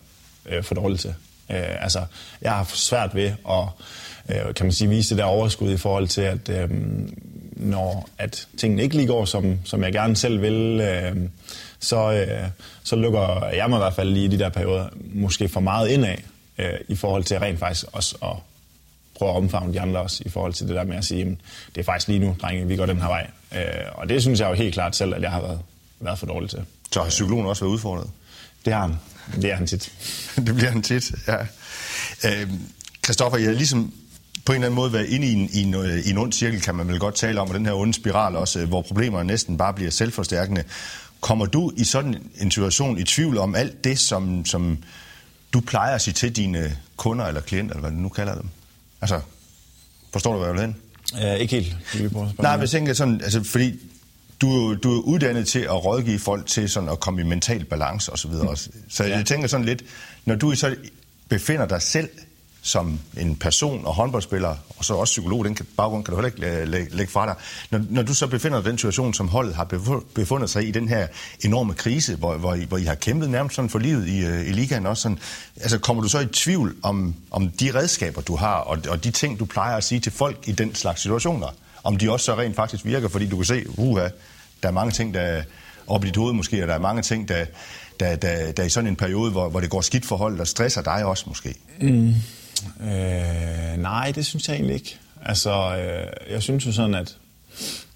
øh, 0.45 0.63
for 0.63 0.75
dårlig 0.75 0.99
til. 0.99 1.13
Øh, 1.51 1.83
altså, 1.83 2.01
jeg 2.41 2.51
har 2.51 2.71
svært 2.73 3.15
ved 3.15 3.31
at 3.49 3.67
øh, 4.29 4.53
kan 4.53 4.65
man 4.65 4.73
sige, 4.73 4.89
vise 4.89 5.09
det 5.09 5.17
der 5.17 5.23
overskud 5.23 5.71
i 5.71 5.77
forhold 5.77 6.07
til, 6.07 6.21
at 6.21 6.49
øh, 6.49 6.69
når 7.55 8.09
at 8.17 8.47
tingene 8.57 8.83
ikke 8.83 8.95
lige 8.95 9.07
går, 9.07 9.25
som, 9.25 9.59
som 9.63 9.83
jeg 9.83 9.93
gerne 9.93 10.15
selv 10.15 10.41
vil, 10.41 10.81
øh, 10.81 11.15
så, 11.79 12.11
øh, 12.13 12.47
så 12.83 12.95
lukker 12.95 13.45
jeg 13.53 13.69
mig 13.69 13.77
i 13.77 13.79
hvert 13.79 13.93
fald 13.93 14.09
lige 14.09 14.25
i 14.25 14.27
de 14.27 14.39
der 14.39 14.49
perioder 14.49 14.87
måske 15.13 15.49
for 15.49 15.59
meget 15.59 15.89
indad 15.89 16.15
øh, 16.57 16.73
i 16.87 16.95
forhold 16.95 17.23
til 17.23 17.39
rent 17.39 17.59
faktisk 17.59 17.85
også 17.91 18.15
at 18.23 18.52
prøve 19.15 19.31
at 19.31 19.37
omfavne 19.37 19.73
de 19.73 19.81
andre 19.81 20.01
også 20.01 20.23
i 20.25 20.29
forhold 20.29 20.53
til 20.53 20.67
det 20.67 20.75
der 20.75 20.83
med 20.83 20.97
at 20.97 21.05
sige, 21.05 21.37
det 21.75 21.81
er 21.81 21.83
faktisk 21.83 22.07
lige 22.07 22.19
nu, 22.19 22.35
drenge, 22.41 22.67
vi 22.67 22.75
går 22.75 22.85
den 22.85 23.01
her 23.01 23.07
vej. 23.07 23.27
Øh, 23.55 23.61
og 23.93 24.09
det 24.09 24.21
synes 24.21 24.39
jeg 24.39 24.49
jo 24.49 24.53
helt 24.53 24.73
klart 24.73 24.95
selv, 24.95 25.15
at 25.15 25.21
jeg 25.21 25.31
har 25.31 25.41
været, 25.41 25.59
været 25.99 26.19
for 26.19 26.25
dårlig 26.25 26.49
til. 26.49 26.59
Så 26.91 27.01
har 27.01 27.09
psykologen 27.09 27.47
også 27.47 27.65
været 27.65 27.73
udfordret? 27.73 28.09
Det 28.65 28.73
har 28.73 28.81
han. 28.81 28.95
Det 29.41 29.51
er 29.51 29.55
han 29.55 29.67
tit. 29.67 29.91
det 30.45 30.55
bliver 30.55 30.69
han 30.69 30.81
tit, 30.81 31.11
ja. 31.27 31.37
Øh, 32.25 32.49
Christoffer, 33.03 33.37
jeg 33.37 33.47
har 33.47 33.55
ligesom 33.55 33.93
på 34.45 34.51
en 34.51 34.55
eller 34.55 34.67
anden 34.67 34.75
måde 34.75 34.93
været 34.93 35.05
inde 35.05 35.27
i 35.27 35.33
en, 35.33 35.49
i, 35.53 35.61
en, 35.61 36.01
i 36.05 36.09
en 36.09 36.17
ond 36.17 36.33
cirkel, 36.33 36.61
kan 36.61 36.75
man 36.75 36.87
vel 36.87 36.99
godt 36.99 37.15
tale 37.15 37.41
om, 37.41 37.49
og 37.49 37.55
den 37.55 37.65
her 37.65 37.73
onde 37.73 37.93
spiral 37.93 38.35
også, 38.35 38.65
hvor 38.65 38.81
problemer 38.81 39.23
næsten 39.23 39.57
bare 39.57 39.73
bliver 39.73 39.91
selvforstærkende. 39.91 40.63
Kommer 41.21 41.45
du 41.45 41.71
i 41.77 41.83
sådan 41.83 42.31
en 42.41 42.51
situation 42.51 42.97
i 42.97 43.03
tvivl 43.03 43.37
om 43.37 43.55
alt 43.55 43.83
det, 43.83 43.99
som, 43.99 44.45
som 44.45 44.77
du 45.53 45.59
plejer 45.59 45.95
at 45.95 46.01
sige 46.01 46.13
til 46.13 46.35
dine 46.35 46.77
kunder 46.97 47.25
eller 47.25 47.41
klienter, 47.41 47.75
eller 47.75 47.89
hvad 47.89 47.97
du 47.97 48.03
nu 48.03 48.09
kalder 48.09 48.35
dem? 48.35 48.49
Altså, 49.03 49.19
forstår 50.13 50.31
du, 50.31 50.37
hvad 50.37 50.47
jeg 50.47 50.53
vil 50.53 50.61
hen? 50.61 50.75
Ja, 51.17 51.33
ikke 51.33 51.55
helt. 51.55 51.77
Nej, 52.39 52.55
men 52.55 52.61
jeg 52.61 52.69
tænker 52.69 52.93
sådan, 52.93 53.21
altså, 53.23 53.43
fordi 53.43 53.79
du, 54.41 54.75
du 54.75 54.99
er 54.99 55.01
uddannet 55.01 55.47
til 55.47 55.59
at 55.59 55.85
rådgive 55.85 56.19
folk 56.19 56.47
til 56.47 56.69
sådan 56.69 56.89
at 56.89 56.99
komme 56.99 57.21
i 57.21 57.23
mental 57.23 57.65
balance 57.65 58.11
osv. 58.11 58.31
Så, 58.31 58.69
så 58.89 59.03
ja. 59.03 59.17
jeg 59.17 59.25
tænker 59.25 59.47
sådan 59.47 59.65
lidt, 59.65 59.83
når 60.25 60.35
du 60.35 60.55
så 60.55 60.75
befinder 61.29 61.65
dig 61.65 61.81
selv 61.81 62.09
som 62.65 62.99
en 63.17 63.35
person 63.35 63.85
og 63.85 63.93
håndboldspiller, 63.93 64.55
og 64.77 64.85
så 64.85 64.93
også 64.93 65.11
psykolog, 65.11 65.45
den 65.45 65.57
baggrund 65.77 66.03
kan 66.03 66.13
du 66.13 66.21
heller 66.21 66.35
ikke 66.35 66.61
øh, 66.61 66.67
lægge, 66.67 66.95
lægge 66.95 67.11
fra 67.11 67.25
dig. 67.25 67.35
Når, 67.71 67.81
når 67.89 68.01
du 68.01 68.13
så 68.13 68.27
befinder 68.27 68.61
dig 68.61 68.67
i 68.67 68.69
den 68.69 68.77
situation, 68.77 69.13
som 69.13 69.27
holdet 69.27 69.55
har 69.55 69.63
befundet 70.15 70.49
sig 70.49 70.67
i, 70.67 70.71
den 70.71 70.87
her 70.87 71.07
enorme 71.45 71.73
krise, 71.73 72.15
hvor, 72.15 72.37
hvor, 72.37 72.53
I, 72.53 72.63
hvor 72.63 72.77
I 72.77 72.83
har 72.83 72.95
kæmpet 72.95 73.29
nærmest 73.29 73.55
sådan 73.55 73.69
for 73.69 73.79
livet 73.79 74.07
i, 74.07 74.25
øh, 74.25 74.47
i 74.47 74.51
ligaen 74.51 74.85
også, 74.85 75.01
sådan, 75.01 75.19
altså 75.61 75.79
kommer 75.79 76.03
du 76.03 76.09
så 76.09 76.19
i 76.19 76.25
tvivl 76.25 76.75
om, 76.83 77.15
om 77.31 77.49
de 77.49 77.71
redskaber, 77.75 78.21
du 78.21 78.35
har, 78.35 78.55
og, 78.55 78.77
og 78.89 79.03
de 79.03 79.11
ting, 79.11 79.39
du 79.39 79.45
plejer 79.45 79.77
at 79.77 79.83
sige 79.83 79.99
til 79.99 80.11
folk 80.11 80.37
i 80.47 80.51
den 80.51 80.75
slags 80.75 81.01
situationer, 81.01 81.47
om 81.83 81.97
de 81.97 82.11
også 82.11 82.25
så 82.25 82.35
rent 82.35 82.55
faktisk 82.55 82.85
virker, 82.85 83.07
fordi 83.07 83.29
du 83.29 83.35
kan 83.35 83.45
se, 83.45 83.65
uha, 83.77 84.07
der 84.63 84.69
er 84.69 84.71
mange 84.71 84.91
ting, 84.91 85.13
der 85.13 85.43
op 85.87 86.03
i 86.03 86.07
dit 86.07 86.17
hoved 86.17 86.33
måske, 86.33 86.61
og 86.61 86.67
der 86.67 86.73
er 86.73 86.79
mange 86.79 87.01
ting, 87.01 87.27
der, 87.27 87.45
der, 87.99 88.15
der, 88.15 88.51
der 88.51 88.63
i 88.63 88.69
sådan 88.69 88.87
en 88.87 88.95
periode, 88.95 89.31
hvor, 89.31 89.49
hvor 89.49 89.59
det 89.59 89.69
går 89.69 89.81
skidt 89.81 90.05
for 90.05 90.15
holdet, 90.15 90.47
stresser 90.47 90.81
dig 90.81 91.05
også 91.05 91.23
måske. 91.27 91.55
Mm. 91.81 92.13
Øh, 92.81 93.81
nej, 93.81 94.11
det 94.15 94.25
synes 94.25 94.47
jeg 94.47 94.55
egentlig 94.55 94.75
ikke. 94.75 94.97
Altså, 95.21 95.77
øh, 95.77 96.33
jeg 96.33 96.41
synes 96.43 96.65
jo 96.65 96.71
sådan, 96.71 96.95
at 96.95 97.17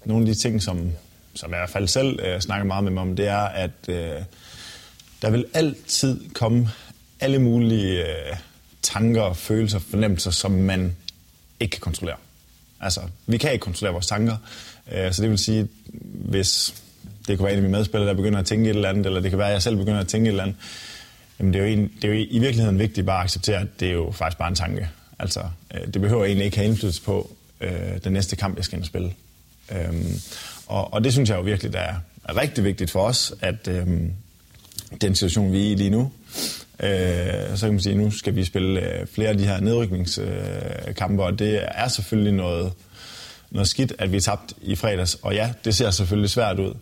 nogle 0.04 0.28
af 0.28 0.34
de 0.34 0.40
ting, 0.40 0.62
som, 0.62 0.92
som 1.34 1.50
jeg 1.50 1.58
i 1.58 1.60
hvert 1.60 1.70
fald 1.70 1.88
selv 1.88 2.20
øh, 2.22 2.40
snakker 2.40 2.66
meget 2.66 2.84
med 2.84 2.92
mig 2.92 3.02
om, 3.02 3.16
det 3.16 3.28
er, 3.28 3.38
at 3.38 3.70
øh, 3.88 4.22
der 5.22 5.30
vil 5.30 5.44
altid 5.54 6.20
komme 6.34 6.70
alle 7.20 7.38
mulige 7.38 8.06
øh, 8.06 8.36
tanker, 8.82 9.32
følelser, 9.32 9.78
fornemmelser, 9.78 10.30
som 10.30 10.50
man 10.50 10.96
ikke 11.60 11.70
kan 11.70 11.80
kontrollere. 11.80 12.16
Altså, 12.80 13.00
vi 13.26 13.36
kan 13.36 13.52
ikke 13.52 13.62
kontrollere 13.62 13.92
vores 13.92 14.06
tanker, 14.06 14.36
øh, 14.92 15.12
så 15.12 15.22
det 15.22 15.30
vil 15.30 15.38
sige, 15.38 15.68
hvis 16.12 16.74
det 17.28 17.38
kunne 17.38 17.44
være 17.44 17.52
en 17.52 17.58
af 17.58 17.62
mine 17.62 17.76
medspillere, 17.76 18.08
der 18.08 18.14
begynder 18.14 18.38
at 18.38 18.46
tænke 18.46 18.70
et 18.70 18.76
eller 18.76 18.88
andet, 18.88 19.06
eller 19.06 19.20
det 19.20 19.30
kan 19.30 19.38
være, 19.38 19.48
at 19.48 19.52
jeg 19.52 19.62
selv 19.62 19.76
begynder 19.76 20.00
at 20.00 20.08
tænke 20.08 20.26
et 20.26 20.32
eller 20.32 20.42
andet, 20.42 20.56
Jamen 21.38 21.52
det 21.52 21.60
er, 21.60 21.66
jo 21.66 21.72
en, 21.72 21.92
det 22.02 22.04
er 22.04 22.08
jo 22.08 22.26
i 22.30 22.38
virkeligheden 22.38 22.78
vigtigt 22.78 23.06
bare 23.06 23.18
at 23.18 23.24
acceptere, 23.24 23.60
at 23.60 23.80
det 23.80 23.88
er 23.88 23.92
jo 23.92 24.10
faktisk 24.10 24.38
bare 24.38 24.48
en 24.48 24.54
tanke. 24.54 24.88
Altså, 25.18 25.40
øh, 25.74 25.86
det 25.94 26.02
behøver 26.02 26.24
egentlig 26.24 26.44
ikke 26.44 26.56
have 26.56 26.68
indflydelse 26.68 27.02
på 27.02 27.30
øh, 27.60 28.04
den 28.04 28.12
næste 28.12 28.36
kamp, 28.36 28.56
jeg 28.56 28.64
skal 28.64 28.76
ind 28.76 28.82
og 28.82 28.86
spille. 28.86 29.12
Øhm, 29.72 30.20
og, 30.66 30.92
og 30.92 31.04
det 31.04 31.12
synes 31.12 31.30
jeg 31.30 31.36
jo 31.36 31.42
virkelig, 31.42 31.72
der 31.72 31.80
er, 31.80 31.94
rigtig 32.36 32.64
vigtigt 32.64 32.90
for 32.90 33.00
os, 33.00 33.34
at 33.40 33.68
øh, 33.68 33.86
den 35.00 35.14
situation, 35.14 35.52
vi 35.52 35.66
er 35.66 35.72
i 35.72 35.74
lige 35.74 35.90
nu, 35.90 36.12
øh, 36.80 37.56
så 37.56 37.66
kan 37.66 37.72
man 37.72 37.80
sige, 37.80 37.92
at 37.92 37.98
nu 37.98 38.10
skal 38.10 38.36
vi 38.36 38.44
spille 38.44 38.80
øh, 38.80 39.06
flere 39.06 39.28
af 39.28 39.38
de 39.38 39.44
her 39.44 39.60
nedrykningskampe, 39.60 41.22
øh, 41.22 41.26
og 41.26 41.38
det 41.38 41.60
er 41.62 41.88
selvfølgelig 41.88 42.32
noget, 42.32 42.72
noget 43.50 43.68
skidt, 43.68 43.92
at 43.98 44.12
vi 44.12 44.16
er 44.16 44.20
tabt 44.20 44.52
i 44.62 44.76
fredags. 44.76 45.14
Og 45.14 45.34
ja, 45.34 45.52
det 45.64 45.74
ser 45.74 45.90
selvfølgelig 45.90 46.30
svært 46.30 46.58
ud. 46.58 46.74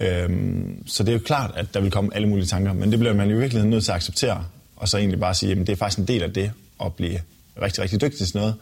Øhm, 0.00 0.82
så 0.86 1.02
det 1.02 1.08
er 1.08 1.12
jo 1.12 1.18
klart, 1.24 1.50
at 1.56 1.66
der 1.74 1.80
vil 1.80 1.90
komme 1.90 2.14
alle 2.14 2.28
mulige 2.28 2.46
tanker, 2.46 2.72
men 2.72 2.90
det 2.90 2.98
bliver 2.98 3.14
man 3.14 3.30
i 3.30 3.32
virkeligheden 3.32 3.70
nødt 3.70 3.84
til 3.84 3.90
at 3.90 3.96
acceptere, 3.96 4.44
og 4.76 4.88
så 4.88 4.98
egentlig 4.98 5.20
bare 5.20 5.34
sige, 5.34 5.52
at 5.52 5.58
det 5.58 5.68
er 5.68 5.76
faktisk 5.76 5.98
en 5.98 6.08
del 6.08 6.22
af 6.22 6.32
det 6.32 6.52
at 6.84 6.94
blive 6.94 7.20
rigtig, 7.62 7.82
rigtig 7.82 8.00
dygtig 8.00 8.26
til 8.26 8.36
noget. 8.36 8.54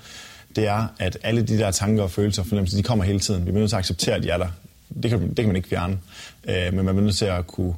Det 0.57 0.66
er, 0.66 0.87
at 0.99 1.19
alle 1.23 1.43
de 1.43 1.59
der 1.59 1.71
tanker 1.71 2.02
og 2.02 2.11
følelser 2.11 2.43
og 2.43 2.49
fornemmelser, 2.49 2.76
de 2.76 2.83
kommer 2.83 3.05
hele 3.05 3.21
tiden. 3.21 3.40
Vi 3.40 3.45
bliver 3.45 3.59
nødt 3.59 3.71
til 3.71 3.76
at 3.76 3.81
acceptere, 3.81 4.14
at 4.14 4.23
de 4.23 4.31
er 4.31 4.38
der. 4.38 4.49
Det 5.02 5.11
kan, 5.11 5.28
det 5.28 5.37
kan 5.37 5.47
man 5.47 5.57
ikke 5.57 5.69
fjerne, 5.69 5.99
øh, 6.49 6.75
men 6.75 6.85
man 6.85 6.95
bliver 6.95 7.05
nødt 7.05 7.16
til 7.16 7.25
at 7.25 7.47
kunne 7.47 7.75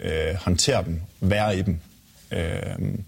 øh, 0.00 0.34
håndtere 0.34 0.84
dem, 0.84 1.00
være 1.20 1.58
i 1.58 1.62
dem. 1.62 1.78
Øh, 2.30 2.98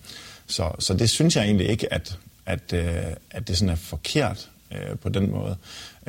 så, 0.46 0.70
så 0.79 0.94
det 0.94 1.11
synes 1.11 1.37
jeg 1.37 1.44
egentlig 1.44 1.68
ikke, 1.68 1.92
at, 1.92 2.18
at, 2.46 2.72
øh, 2.72 3.03
at 3.31 3.48
det 3.48 3.59
sådan 3.59 3.72
er 3.72 3.76
forkert 3.76 4.48
øh, 4.72 4.98
på 4.98 5.09
den 5.09 5.31
måde. 5.31 5.57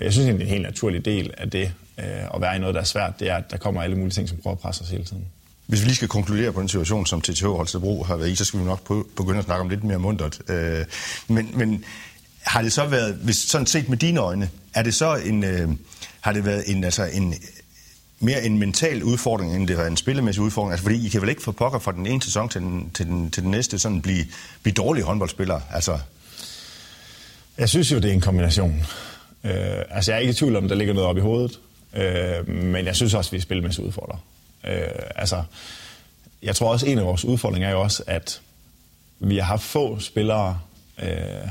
Jeg 0.02 0.14
synes 0.14 0.28
egentlig, 0.28 0.46
det 0.46 0.52
er 0.52 0.56
en 0.56 0.62
helt 0.62 0.70
naturlig 0.70 1.06
del 1.06 1.34
af 1.38 1.50
det 1.50 1.74
øh, 2.00 2.36
at 2.36 2.42
være 2.42 2.56
i 2.56 2.60
noget, 2.60 2.76
der 2.76 2.82
er 2.82 2.86
svært, 2.86 3.20
det 3.20 3.30
er, 3.30 3.36
at 3.36 3.52
der 3.52 3.58
kommer 3.58 3.82
alle 3.82 3.96
mulige 3.96 4.12
ting, 4.12 4.30
som 4.30 4.38
prøver 4.38 4.56
at 4.56 4.60
presse 4.60 4.82
os 4.84 4.90
hele 4.90 5.04
tiden. 5.04 5.26
Hvis 5.68 5.82
vi 5.82 5.86
lige 5.86 5.96
skal 5.96 6.08
konkludere 6.08 6.52
på 6.52 6.60
den 6.60 6.70
situation, 6.70 7.06
som 7.06 7.22
TTH 7.22 7.46
Holstebro 7.46 8.04
har 8.04 8.16
været 8.16 8.30
i, 8.30 8.36
så 8.36 8.46
skal 8.46 8.60
vi 8.60 8.66
nok 8.66 8.88
begynde 9.18 9.40
at 9.40 9.46
snakke 9.46 9.62
om 9.62 9.70
lidt 9.70 9.84
mere 9.84 10.00
mundret. 10.00 10.42
Øh, 10.50 10.86
men, 11.28 11.50
men 11.54 11.84
har 12.42 12.62
det 12.62 12.74
så 12.74 12.86
været, 12.86 13.14
hvis 13.14 13.38
sådan 13.38 13.68
set 13.68 13.90
med 13.90 13.98
dine 13.98 14.20
øjne, 14.20 14.50
er 14.74 14.84
det 14.84 14.94
så 14.94 15.16
en, 15.16 15.44
øh, 15.44 15.70
har 16.22 16.32
det 16.34 16.46
været 16.46 16.64
en, 16.68 16.84
altså 16.84 17.04
en, 17.04 17.36
mere 18.20 18.44
en 18.44 18.58
mental 18.58 19.04
udfordring, 19.04 19.56
end 19.56 19.68
det 19.68 19.78
var 19.78 19.86
en 19.86 19.98
spillemæssig 19.98 20.44
udfordring? 20.44 20.72
Altså, 20.72 20.84
fordi 20.84 21.06
I 21.06 21.10
kan 21.10 21.22
vel 21.22 21.30
ikke 21.30 21.44
få 21.44 21.52
pokker 21.52 21.80
fra 21.80 21.92
den 21.92 22.08
ene 22.08 22.22
sæson 22.22 22.50
til 22.50 22.62
den, 22.62 22.92
til 22.94 23.06
den, 23.06 23.32
til 23.32 23.44
den 23.44 23.52
næste 23.52 23.80
sådan 23.80 24.02
blive, 24.02 24.26
blive 24.62 24.74
dårlige 24.74 25.04
håndboldspillere? 25.04 25.62
Altså... 25.72 26.00
Jeg 27.58 27.70
synes 27.70 27.92
jo, 27.92 27.96
det 27.96 28.06
er 28.10 28.14
en 28.14 28.22
kombination. 28.22 28.86
Øh, 29.44 29.52
altså, 29.90 30.12
jeg 30.12 30.18
er 30.18 30.20
ikke 30.20 30.32
i 30.32 30.34
tvivl 30.34 30.56
om, 30.56 30.68
der 30.68 30.76
ligger 30.76 30.94
noget 30.94 31.10
op 31.10 31.18
i 31.18 31.22
hovedet. 31.22 31.60
Øh, 31.96 32.50
men 32.50 32.86
jeg 32.86 32.96
synes 32.96 33.14
også, 33.14 33.30
at 33.30 33.32
vi 33.32 33.38
er 33.38 33.42
spilmæssigt 33.42 33.88
udfordrer. 33.88 34.18
Øh, 34.68 34.88
altså, 35.16 35.44
jeg 36.44 36.56
tror 36.56 36.72
også, 36.72 36.86
at 36.86 36.92
en 36.92 36.98
af 36.98 37.06
vores 37.06 37.26
udfordringer 37.26 37.68
er 37.68 37.72
jo 37.72 37.82
også, 37.82 38.04
at 38.08 38.42
vi 39.20 39.38
har 39.38 39.44
haft 39.44 39.64
få 39.64 40.00
spillere, 40.00 40.60
øh, 41.04 41.48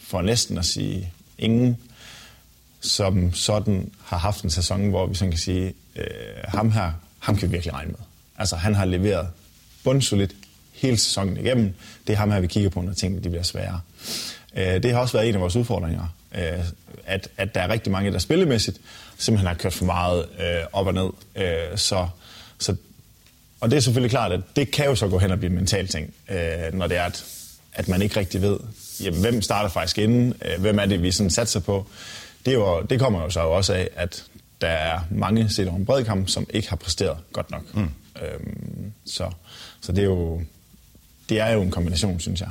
for 0.00 0.22
næsten 0.22 0.58
at 0.58 0.64
sige 0.64 1.12
ingen, 1.38 1.78
som 2.80 3.34
sådan 3.34 3.90
har 4.04 4.18
haft 4.18 4.44
en 4.44 4.50
sæson, 4.50 4.88
hvor 4.88 5.06
vi 5.06 5.14
sådan 5.14 5.32
kan 5.32 5.40
sige, 5.40 5.74
øh, 5.96 6.06
ham 6.44 6.70
her, 6.70 6.92
ham 7.18 7.36
kan 7.36 7.48
vi 7.48 7.52
virkelig 7.52 7.74
regne 7.74 7.90
med. 7.90 8.00
Altså, 8.38 8.56
han 8.56 8.74
har 8.74 8.84
leveret 8.84 9.28
bundsolidt 9.84 10.34
hele 10.72 10.96
sæsonen 10.96 11.36
igennem. 11.36 11.74
Det 12.06 12.12
er 12.12 12.16
ham 12.16 12.30
her, 12.30 12.40
vi 12.40 12.46
kigger 12.46 12.70
på, 12.70 12.80
når 12.80 12.92
tingene 12.92 13.24
de 13.24 13.28
bliver 13.28 13.42
svære. 13.42 13.80
Øh, 14.56 14.82
det 14.82 14.92
har 14.92 14.98
også 15.00 15.16
været 15.16 15.28
en 15.28 15.34
af 15.34 15.40
vores 15.40 15.56
udfordringer, 15.56 16.14
øh, 16.34 16.64
at, 17.06 17.28
at 17.36 17.54
der 17.54 17.60
er 17.60 17.68
rigtig 17.68 17.92
mange, 17.92 18.12
der 18.12 18.18
spillemæssigt 18.18 18.80
simpelthen 19.18 19.46
har 19.46 19.54
kørt 19.54 19.72
for 19.72 19.84
meget 19.84 20.26
øh, 20.40 20.64
op 20.72 20.86
og 20.86 20.94
ned. 20.94 21.10
Øh, 21.36 21.78
så, 21.78 22.08
så, 22.58 22.76
og 23.60 23.70
det 23.70 23.76
er 23.76 23.80
selvfølgelig 23.80 24.10
klart, 24.10 24.32
at 24.32 24.40
det 24.56 24.70
kan 24.70 24.84
jo 24.84 24.94
så 24.94 25.08
gå 25.08 25.18
hen 25.18 25.30
og 25.30 25.38
blive 25.38 25.50
en 25.50 25.56
mental 25.56 25.88
ting, 25.88 26.14
øh, 26.30 26.74
når 26.74 26.86
det 26.86 26.96
er, 26.96 27.04
at, 27.04 27.24
at 27.72 27.88
man 27.88 28.02
ikke 28.02 28.20
rigtig 28.20 28.42
ved, 28.42 28.58
jamen, 29.00 29.20
hvem 29.20 29.42
starter 29.42 29.70
faktisk 29.70 29.98
inden, 29.98 30.34
øh, 30.44 30.60
hvem 30.60 30.78
er 30.78 30.86
det, 30.86 31.02
vi 31.02 31.12
sådan 31.12 31.30
satser 31.30 31.60
på. 31.60 31.86
Det, 32.44 32.50
er 32.50 32.54
jo, 32.54 32.82
det 32.82 33.00
kommer 33.00 33.22
jo 33.22 33.30
så 33.30 33.40
også 33.40 33.74
af, 33.74 33.88
at 33.96 34.24
der 34.60 34.68
er 34.68 35.00
mange 35.10 35.48
set 35.48 35.68
over 35.68 35.76
en 35.76 35.86
bred 35.86 36.04
kamp, 36.04 36.28
som 36.28 36.46
ikke 36.50 36.68
har 36.68 36.76
præsteret 36.76 37.16
godt 37.32 37.50
nok. 37.50 37.74
Mm. 37.74 37.90
Øhm, 38.22 38.92
så, 39.06 39.30
så 39.80 39.92
det 39.92 40.00
er 40.00 40.06
jo 40.06 40.42
det 41.28 41.40
er 41.40 41.52
jo 41.52 41.62
en 41.62 41.70
kombination, 41.70 42.20
synes 42.20 42.40
jeg. 42.40 42.50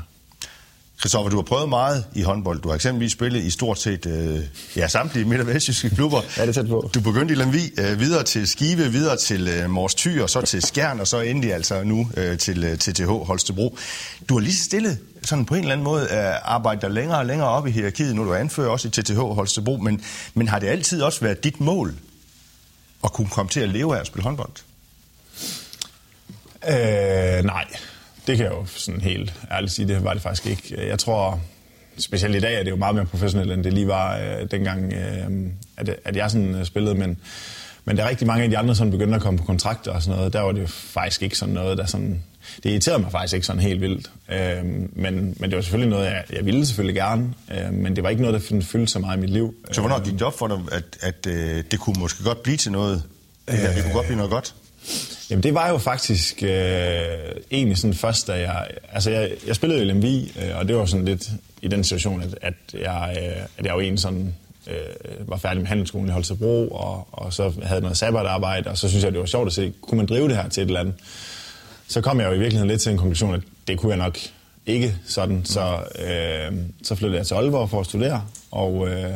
Christoffer, 0.99 1.29
du 1.29 1.35
har 1.35 1.43
prøvet 1.43 1.69
meget 1.69 2.05
i 2.15 2.21
håndbold. 2.21 2.61
Du 2.61 2.67
har 2.67 2.75
eksempelvis 2.75 3.11
spillet 3.11 3.43
i 3.43 3.49
stort 3.49 3.79
set 3.79 4.05
øh, 4.05 4.39
ja, 4.75 4.87
samtlige 4.87 5.25
midt- 5.29 5.41
og 5.41 5.47
vestjyske 5.47 5.89
klubber. 5.89 6.21
ja, 6.37 6.41
det 6.41 6.49
er 6.49 6.53
tæt 6.53 6.67
på. 6.67 6.89
Du 6.93 7.01
begyndte 7.01 7.33
i 7.33 7.37
Lemvi, 7.37 7.71
øh, 7.77 7.99
videre 7.99 8.23
til 8.23 8.47
Skive, 8.47 8.91
videre 8.91 9.17
til 9.17 9.47
øh, 9.47 9.69
Mors 9.69 9.95
Thy, 9.95 10.21
og 10.21 10.29
så 10.29 10.41
til 10.41 10.61
Skjern, 10.61 10.99
og 10.99 11.07
så 11.07 11.21
endelig 11.21 11.53
altså 11.53 11.83
nu 11.83 12.09
øh, 12.17 12.37
til 12.37 12.63
øh, 12.63 12.77
TTH 12.77 13.05
Holstebro. 13.09 13.77
Du 14.29 14.33
har 14.33 14.41
lige 14.41 14.55
stille 14.55 14.97
sådan 15.23 15.45
på 15.45 15.55
en 15.55 15.61
eller 15.61 15.73
anden 15.73 15.83
måde 15.85 16.03
øh, 16.03 16.53
arbejdet 16.53 16.81
dig 16.81 16.91
længere 16.91 17.17
og 17.17 17.25
længere 17.25 17.49
op 17.49 17.67
i 17.67 17.71
hierarkiet, 17.71 18.15
nu 18.15 18.25
du 18.25 18.33
anfører 18.33 18.69
også 18.69 18.87
i 18.87 18.91
TTH 18.91 19.17
Holstebro, 19.17 19.77
men, 19.77 20.01
men 20.33 20.47
har 20.47 20.59
det 20.59 20.67
altid 20.67 21.01
også 21.01 21.21
været 21.21 21.43
dit 21.43 21.59
mål 21.59 21.93
at 23.03 23.13
kunne 23.13 23.29
komme 23.29 23.49
til 23.49 23.59
at 23.59 23.69
leve 23.69 23.95
af 23.95 23.99
at 23.99 24.07
spille 24.07 24.23
håndbold? 24.23 24.51
Øh, 26.69 27.43
nej, 27.43 27.65
det 28.27 28.37
kan 28.37 28.45
jeg 28.45 28.53
jo 28.53 28.65
sådan 28.65 29.01
helt 29.01 29.33
ærligt 29.51 29.73
sige, 29.73 29.87
det 29.87 30.03
var 30.03 30.13
det 30.13 30.21
faktisk 30.21 30.45
ikke. 30.45 30.87
Jeg 30.87 30.99
tror, 30.99 31.39
specielt 31.97 32.35
i 32.35 32.39
dag 32.39 32.59
er 32.59 32.63
det 32.63 32.71
jo 32.71 32.75
meget 32.75 32.95
mere 32.95 33.05
professionelt, 33.05 33.51
end 33.51 33.63
det 33.63 33.73
lige 33.73 33.87
var 33.87 34.17
øh, 34.17 34.51
dengang, 34.51 34.93
øh, 34.93 35.51
at, 35.77 35.95
at 36.05 36.15
jeg 36.15 36.31
sådan 36.31 36.55
øh, 36.55 36.65
spillede, 36.65 36.95
men, 36.95 37.17
men 37.85 37.97
der 37.97 38.03
er 38.03 38.09
rigtig 38.09 38.27
mange 38.27 38.43
af 38.43 38.49
de 38.49 38.57
andre, 38.57 38.75
som 38.75 38.91
begyndte 38.91 39.15
at 39.15 39.21
komme 39.21 39.39
på 39.39 39.45
kontrakter 39.45 39.91
og 39.91 40.03
sådan 40.03 40.17
noget, 40.17 40.33
der 40.33 40.41
var 40.41 40.51
det 40.51 40.61
jo 40.61 40.67
faktisk 40.67 41.23
ikke 41.23 41.37
sådan 41.37 41.53
noget, 41.53 41.77
der 41.77 41.85
sådan, 41.85 42.23
det 42.63 42.69
irriterede 42.69 42.99
mig 42.99 43.11
faktisk 43.11 43.33
ikke 43.33 43.45
sådan 43.45 43.61
helt 43.61 43.81
vildt. 43.81 44.11
Øh, 44.31 44.65
men, 44.93 45.35
men 45.39 45.49
det 45.49 45.55
var 45.55 45.61
selvfølgelig 45.61 45.89
noget, 45.89 46.05
jeg, 46.05 46.23
jeg 46.33 46.45
ville 46.45 46.65
selvfølgelig 46.65 46.95
gerne, 46.95 47.33
øh, 47.51 47.73
men 47.73 47.95
det 47.95 48.03
var 48.03 48.09
ikke 48.09 48.21
noget, 48.21 48.51
der 48.51 48.61
fyldte 48.61 48.87
så 48.87 48.99
meget 48.99 49.17
i 49.17 49.21
mit 49.21 49.29
liv. 49.29 49.55
Så 49.71 49.81
hvornår 49.81 50.03
gik 50.03 50.13
det 50.13 50.21
op 50.21 50.37
for 50.37 50.47
dig, 50.47 50.59
at, 50.71 50.83
at 51.01 51.27
øh, 51.27 51.63
det 51.71 51.79
kunne 51.79 51.95
måske 51.99 52.23
godt 52.23 52.43
blive 52.43 52.57
til 52.57 52.71
noget? 52.71 53.03
Øh, 53.47 53.55
det 53.55 53.83
kunne 53.83 53.93
godt 53.93 54.05
blive 54.05 54.17
noget 54.17 54.31
godt? 54.31 54.55
Jamen 55.29 55.43
det 55.43 55.53
var 55.53 55.69
jo 55.69 55.77
faktisk 55.77 56.43
øh, 56.43 56.49
egentlig 57.51 57.77
sådan 57.77 57.93
først, 57.93 58.27
da 58.27 58.33
jeg... 58.33 58.67
Altså 58.93 59.11
jeg, 59.11 59.31
jeg 59.47 59.55
spillede 59.55 59.81
i 59.81 59.85
LMV, 59.85 60.05
øh, 60.43 60.57
og 60.57 60.67
det 60.67 60.75
var 60.75 60.85
sådan 60.85 61.05
lidt 61.05 61.29
i 61.61 61.67
den 61.67 61.83
situation, 61.83 62.21
at, 62.21 62.37
at, 62.41 62.53
jeg, 62.73 63.17
øh, 63.17 63.43
at 63.57 63.65
jeg 63.65 63.73
jo 63.73 63.79
egentlig 63.79 63.99
sådan 63.99 64.35
øh, 64.67 65.29
var 65.29 65.37
færdig 65.37 65.59
med 65.59 65.67
handelsskolen 65.67 66.07
i 66.09 66.11
Holstebro, 66.11 66.67
og, 66.67 67.07
og 67.11 67.33
så 67.33 67.53
havde 67.63 67.81
noget 67.81 67.97
sabbatarbejde, 67.97 68.69
og 68.69 68.77
så 68.77 68.89
synes 68.89 69.03
jeg, 69.03 69.11
det 69.11 69.19
var 69.19 69.25
sjovt 69.25 69.47
at 69.47 69.53
se, 69.53 69.73
kunne 69.81 69.97
man 69.97 70.05
drive 70.05 70.27
det 70.27 70.35
her 70.35 70.49
til 70.49 70.63
et 70.63 70.67
eller 70.67 70.79
andet? 70.79 70.93
Så 71.87 72.01
kom 72.01 72.19
jeg 72.19 72.27
jo 72.27 72.33
i 72.33 72.39
virkeligheden 72.39 72.69
lidt 72.69 72.81
til 72.81 72.91
en 72.91 72.97
konklusion, 72.97 73.35
at 73.35 73.41
det 73.67 73.77
kunne 73.77 73.89
jeg 73.89 73.97
nok 73.97 74.17
ikke 74.67 74.95
sådan, 75.05 75.45
så, 75.45 75.79
øh, 75.99 76.57
så 76.83 76.95
flyttede 76.95 77.17
jeg 77.17 77.27
til 77.27 77.35
Aalborg 77.35 77.69
for 77.69 77.79
at 77.79 77.85
studere, 77.85 78.23
og, 78.51 78.87
øh, 78.87 79.13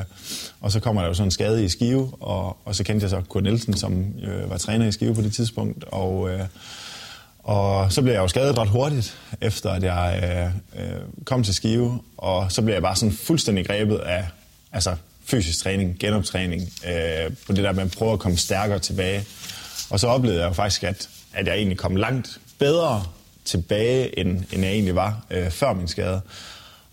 og 0.61 0.71
så 0.71 0.79
kommer 0.79 1.01
der 1.01 1.07
jo 1.07 1.13
sådan 1.13 1.27
en 1.27 1.31
skade 1.31 1.65
i 1.65 1.69
Skive, 1.69 2.11
og, 2.19 2.57
og 2.65 2.75
så 2.75 2.83
kendte 2.83 3.03
jeg 3.03 3.09
så 3.09 3.21
Kurt 3.29 3.43
Nielsen, 3.43 3.77
som 3.77 4.05
øh, 4.23 4.49
var 4.49 4.57
træner 4.57 4.87
i 4.87 4.91
Skive 4.91 5.15
på 5.15 5.21
det 5.21 5.33
tidspunkt, 5.33 5.83
og, 5.83 6.29
øh, 6.29 6.41
og 7.43 7.91
så 7.91 8.01
blev 8.01 8.13
jeg 8.13 8.21
jo 8.21 8.27
skadet 8.27 8.57
ret 8.57 8.69
hurtigt, 8.69 9.17
efter 9.41 9.69
at 9.69 9.83
jeg 9.83 10.23
øh, 10.75 10.83
øh, 10.83 11.01
kom 11.25 11.43
til 11.43 11.53
Skive, 11.53 11.99
og 12.17 12.51
så 12.51 12.61
blev 12.61 12.73
jeg 12.73 12.81
bare 12.81 12.95
sådan 12.95 13.13
fuldstændig 13.13 13.65
grebet 13.65 13.97
af 13.97 14.25
altså, 14.71 14.95
fysisk 15.25 15.63
træning, 15.63 15.99
genoptræning, 15.99 16.61
øh, 16.61 17.31
på 17.47 17.53
det 17.53 17.63
der 17.63 17.71
med 17.71 17.83
at 17.83 17.91
prøve 17.91 18.13
at 18.13 18.19
komme 18.19 18.37
stærkere 18.37 18.79
tilbage. 18.79 19.23
Og 19.89 19.99
så 19.99 20.07
oplevede 20.07 20.39
jeg 20.39 20.47
jo 20.47 20.53
faktisk, 20.53 20.83
at, 20.83 21.09
at 21.33 21.47
jeg 21.47 21.55
egentlig 21.55 21.77
kom 21.77 21.95
langt 21.95 22.39
bedre 22.59 23.03
tilbage, 23.45 24.19
end, 24.19 24.43
end 24.51 24.63
jeg 24.63 24.71
egentlig 24.71 24.95
var 24.95 25.25
øh, 25.31 25.49
før 25.49 25.73
min 25.73 25.87
skade. 25.87 26.21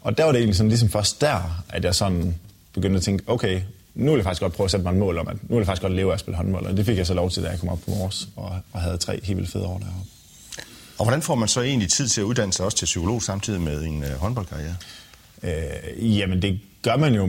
Og 0.01 0.19
der 0.19 0.25
var 0.25 0.33
det 0.33 0.39
egentlig 0.39 0.57
sådan, 0.57 0.69
ligesom 0.69 0.89
først 0.89 1.21
der, 1.21 1.65
at 1.69 1.85
jeg 1.85 1.95
sådan 1.95 2.35
begyndte 2.73 2.97
at 2.97 3.03
tænke, 3.03 3.25
okay, 3.27 3.61
nu 3.95 4.11
vil 4.11 4.19
jeg 4.19 4.25
faktisk 4.25 4.43
godt 4.43 4.53
prøve 4.53 4.65
at 4.65 4.71
sætte 4.71 4.85
mig 4.85 4.93
et 4.93 4.99
mål 4.99 5.19
om, 5.19 5.29
at 5.29 5.37
nu 5.43 5.49
vil 5.49 5.57
jeg 5.57 5.67
faktisk 5.67 5.83
godt 5.83 5.93
leve 5.93 6.11
af 6.11 6.15
at 6.15 6.21
spille 6.21 6.37
håndbold. 6.37 6.67
Og 6.67 6.77
det 6.77 6.87
fik 6.87 6.97
jeg 6.97 7.07
så 7.07 7.15
lov 7.15 7.31
til, 7.31 7.43
da 7.43 7.49
jeg 7.49 7.59
kom 7.59 7.69
op 7.69 7.79
på 7.85 7.91
Mors 7.91 8.29
og, 8.37 8.57
og 8.73 8.81
havde 8.81 8.97
tre 8.97 9.21
helt 9.23 9.37
vildt 9.37 9.51
fede 9.51 9.65
år 9.65 9.79
deroppe. 9.79 10.11
Og 10.99 11.05
hvordan 11.05 11.23
får 11.23 11.35
man 11.35 11.49
så 11.49 11.63
egentlig 11.63 11.91
tid 11.91 12.09
til 12.09 12.21
at 12.21 12.25
uddanne 12.25 12.53
sig 12.53 12.65
også 12.65 12.79
til 12.79 12.85
psykolog 12.85 13.23
samtidig 13.23 13.61
med 13.61 13.83
en 13.83 14.05
øh, 14.05 14.11
håndboldkarriere? 14.11 14.77
Øh, 15.43 16.19
jamen 16.19 16.43
det 16.43 16.61
gør 16.83 16.97
man 16.97 17.15
jo 17.15 17.29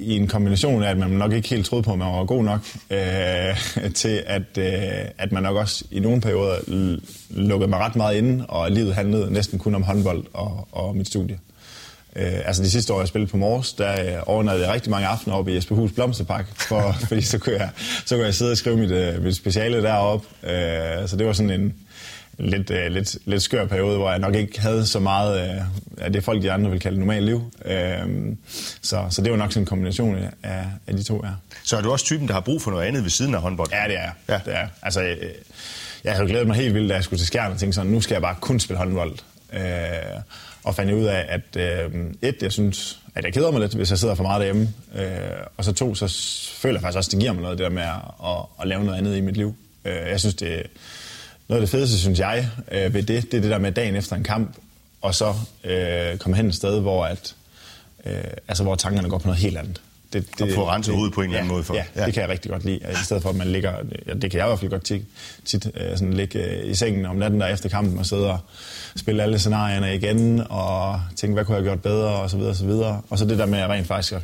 i 0.00 0.16
en 0.16 0.26
kombination 0.26 0.82
af, 0.82 0.90
at 0.90 0.96
man 0.96 1.10
nok 1.10 1.32
ikke 1.32 1.48
helt 1.48 1.66
troede 1.66 1.82
på, 1.82 1.92
at 1.92 1.98
man 1.98 2.12
var 2.12 2.24
god 2.24 2.44
nok, 2.44 2.60
øh, 2.90 3.92
til 4.00 4.22
at, 4.26 4.58
øh, 4.58 5.10
at 5.18 5.32
man 5.32 5.42
nok 5.42 5.56
også 5.56 5.84
i 5.90 6.00
nogle 6.00 6.20
perioder 6.20 6.56
lukkede 7.30 7.70
mig 7.70 7.78
ret 7.78 7.96
meget 7.96 8.16
inde, 8.16 8.46
og 8.46 8.70
livet 8.70 8.94
handlede 8.94 9.32
næsten 9.32 9.58
kun 9.58 9.74
om 9.74 9.82
håndbold 9.82 10.24
og, 10.32 10.68
og 10.72 10.96
mit 10.96 11.06
studie. 11.06 11.38
Øh, 12.16 12.32
altså 12.44 12.62
de 12.62 12.70
sidste 12.70 12.92
år, 12.92 13.00
jeg 13.00 13.08
spillede 13.08 13.30
på 13.30 13.36
Mors, 13.36 13.72
der 13.72 14.16
øh, 14.16 14.22
overnattede 14.26 14.66
jeg 14.66 14.74
rigtig 14.74 14.90
mange 14.90 15.06
aftener 15.06 15.36
oppe 15.36 15.52
i 15.52 15.54
Jesperhus 15.54 15.92
Blomsterpark, 15.92 16.46
for, 16.56 16.94
fordi 17.08 17.22
så 17.22 17.38
kunne, 17.38 17.56
jeg, 17.56 17.70
så 18.06 18.14
kunne 18.14 18.24
jeg 18.24 18.34
sidde 18.34 18.50
og 18.50 18.56
skrive 18.56 18.76
mit, 18.76 18.90
øh, 18.90 19.22
mit 19.22 19.36
speciale 19.36 19.82
deroppe. 19.82 20.26
Øh, 20.42 21.08
så 21.08 21.16
det 21.16 21.26
var 21.26 21.32
sådan 21.32 21.50
en, 21.50 21.74
lidt, 22.40 22.70
uh, 22.70 22.76
lidt, 22.76 23.16
lidt 23.24 23.42
skør 23.42 23.66
periode, 23.66 23.96
hvor 23.96 24.10
jeg 24.10 24.18
nok 24.18 24.34
ikke 24.34 24.60
havde 24.60 24.86
så 24.86 24.98
meget 24.98 25.50
uh, 25.50 25.64
af 26.04 26.12
det, 26.12 26.24
folk 26.24 26.42
de 26.42 26.52
andre 26.52 26.70
vil 26.70 26.80
kalde 26.80 26.98
normalt 26.98 27.24
liv. 27.24 27.52
Uh, 27.64 28.34
så, 28.82 29.06
så 29.10 29.22
det 29.22 29.30
var 29.30 29.38
nok 29.38 29.52
sådan 29.52 29.62
en 29.62 29.66
kombination 29.66 30.16
af, 30.42 30.64
af 30.86 30.96
de 30.96 31.02
to, 31.02 31.20
ja. 31.24 31.30
Så 31.64 31.76
er 31.76 31.80
du 31.80 31.92
også 31.92 32.04
typen, 32.04 32.28
der 32.28 32.34
har 32.34 32.40
brug 32.40 32.62
for 32.62 32.70
noget 32.70 32.84
andet 32.84 33.02
ved 33.02 33.10
siden 33.10 33.34
af 33.34 33.40
håndbold? 33.40 33.68
Ja, 33.72 33.88
det 33.88 33.98
er 33.98 34.10
ja. 34.28 34.40
det 34.44 34.54
er. 34.54 34.66
Altså, 34.82 35.00
jeg, 35.00 35.16
jeg 36.04 36.12
havde 36.12 36.28
glædet 36.28 36.46
mig 36.46 36.56
helt 36.56 36.74
vildt, 36.74 36.90
da 36.90 36.94
jeg 36.94 37.04
skulle 37.04 37.20
til 37.20 37.26
Skjern 37.26 37.52
og 37.52 37.58
tænkte 37.58 37.74
sådan, 37.74 37.92
nu 37.92 38.00
skal 38.00 38.14
jeg 38.14 38.22
bare 38.22 38.36
kun 38.40 38.60
spille 38.60 38.78
håndbold. 38.78 39.12
Uh, 39.52 39.58
og 40.64 40.74
fandt 40.74 40.92
ud 40.92 41.04
af, 41.04 41.26
at 41.28 41.86
uh, 41.90 42.00
et, 42.22 42.36
jeg 42.42 42.52
synes, 42.52 43.00
at 43.14 43.24
jeg 43.24 43.32
keder 43.32 43.50
mig 43.50 43.60
lidt, 43.60 43.74
hvis 43.74 43.90
jeg 43.90 43.98
sidder 43.98 44.14
for 44.14 44.22
meget 44.22 44.40
derhjemme. 44.40 44.68
Uh, 44.94 45.00
og 45.56 45.64
så 45.64 45.72
to, 45.72 45.94
så 45.94 46.08
føler 46.54 46.74
jeg 46.74 46.82
faktisk 46.82 46.96
også, 46.96 47.08
at 47.08 47.12
det 47.12 47.20
giver 47.20 47.32
mig 47.32 47.42
noget, 47.42 47.58
det 47.58 47.64
der 47.64 47.70
med 47.70 47.82
at, 47.82 47.88
at, 48.24 48.36
at 48.60 48.68
lave 48.68 48.84
noget 48.84 48.98
andet 48.98 49.16
i 49.16 49.20
mit 49.20 49.36
liv. 49.36 49.54
Uh, 49.84 49.90
jeg 49.90 50.20
synes, 50.20 50.34
det 50.34 50.62
noget 51.50 51.62
af 51.62 51.66
det 51.66 51.70
fedeste, 51.70 51.98
synes 51.98 52.18
jeg, 52.18 52.48
øh, 52.72 52.94
ved 52.94 53.02
det, 53.02 53.32
det 53.32 53.34
er 53.34 53.40
det 53.40 53.50
der 53.50 53.58
med 53.58 53.72
dagen 53.72 53.96
efter 53.96 54.16
en 54.16 54.24
kamp, 54.24 54.56
og 55.02 55.14
så 55.14 55.34
øh, 55.64 56.18
komme 56.18 56.36
hen 56.36 56.46
et 56.46 56.54
sted, 56.54 56.80
hvor, 56.80 57.04
at, 57.04 57.34
øh, 58.06 58.24
altså, 58.48 58.62
hvor 58.62 58.74
tankerne 58.74 59.08
går 59.08 59.18
på 59.18 59.26
noget 59.26 59.40
helt 59.40 59.58
andet. 59.58 59.80
Det, 60.12 60.26
det, 60.38 60.40
og 60.40 60.48
få 60.54 60.68
renset 60.68 60.94
hovedet 60.94 61.14
på 61.14 61.20
en 61.20 61.26
eller 61.26 61.38
anden 61.38 61.52
måde. 61.52 61.64
For. 61.64 61.74
Ja, 61.74 61.84
ja, 61.96 62.06
det 62.06 62.14
kan 62.14 62.20
jeg 62.20 62.30
rigtig 62.30 62.50
godt 62.50 62.64
lide. 62.64 62.76
I 62.76 63.04
stedet 63.04 63.22
for, 63.22 63.30
at 63.30 63.36
man 63.36 63.46
ligger, 63.46 63.72
ja, 64.06 64.14
det 64.14 64.30
kan 64.30 64.38
jeg 64.38 64.46
i 64.46 64.48
hvert 64.48 64.58
fald 64.58 64.70
godt 64.70 64.84
tit, 64.84 65.02
tit 65.44 65.70
øh, 65.74 65.98
sådan 65.98 66.12
ligge 66.12 66.44
øh, 66.44 66.70
i 66.70 66.74
sengen 66.74 67.06
om 67.06 67.16
natten 67.16 67.40
der 67.40 67.46
efter 67.46 67.68
kampen 67.68 67.98
og 67.98 68.06
sidde 68.06 68.30
og 68.30 68.38
spille 68.96 69.22
alle 69.22 69.38
scenarierne 69.38 69.94
igen 69.94 70.42
og 70.50 71.00
tænke, 71.16 71.34
hvad 71.34 71.44
kunne 71.44 71.56
jeg 71.56 71.62
have 71.62 71.70
gjort 71.70 71.82
bedre 71.82 72.08
og 72.08 72.30
så 72.30 72.36
videre 72.36 72.50
og 72.50 72.56
så 72.56 72.66
videre. 72.66 73.02
Og 73.10 73.18
så 73.18 73.24
det 73.24 73.38
der 73.38 73.46
med 73.46 73.58
at 73.58 73.70
rent 73.70 73.86
faktisk 73.86 74.12
at 74.12 74.22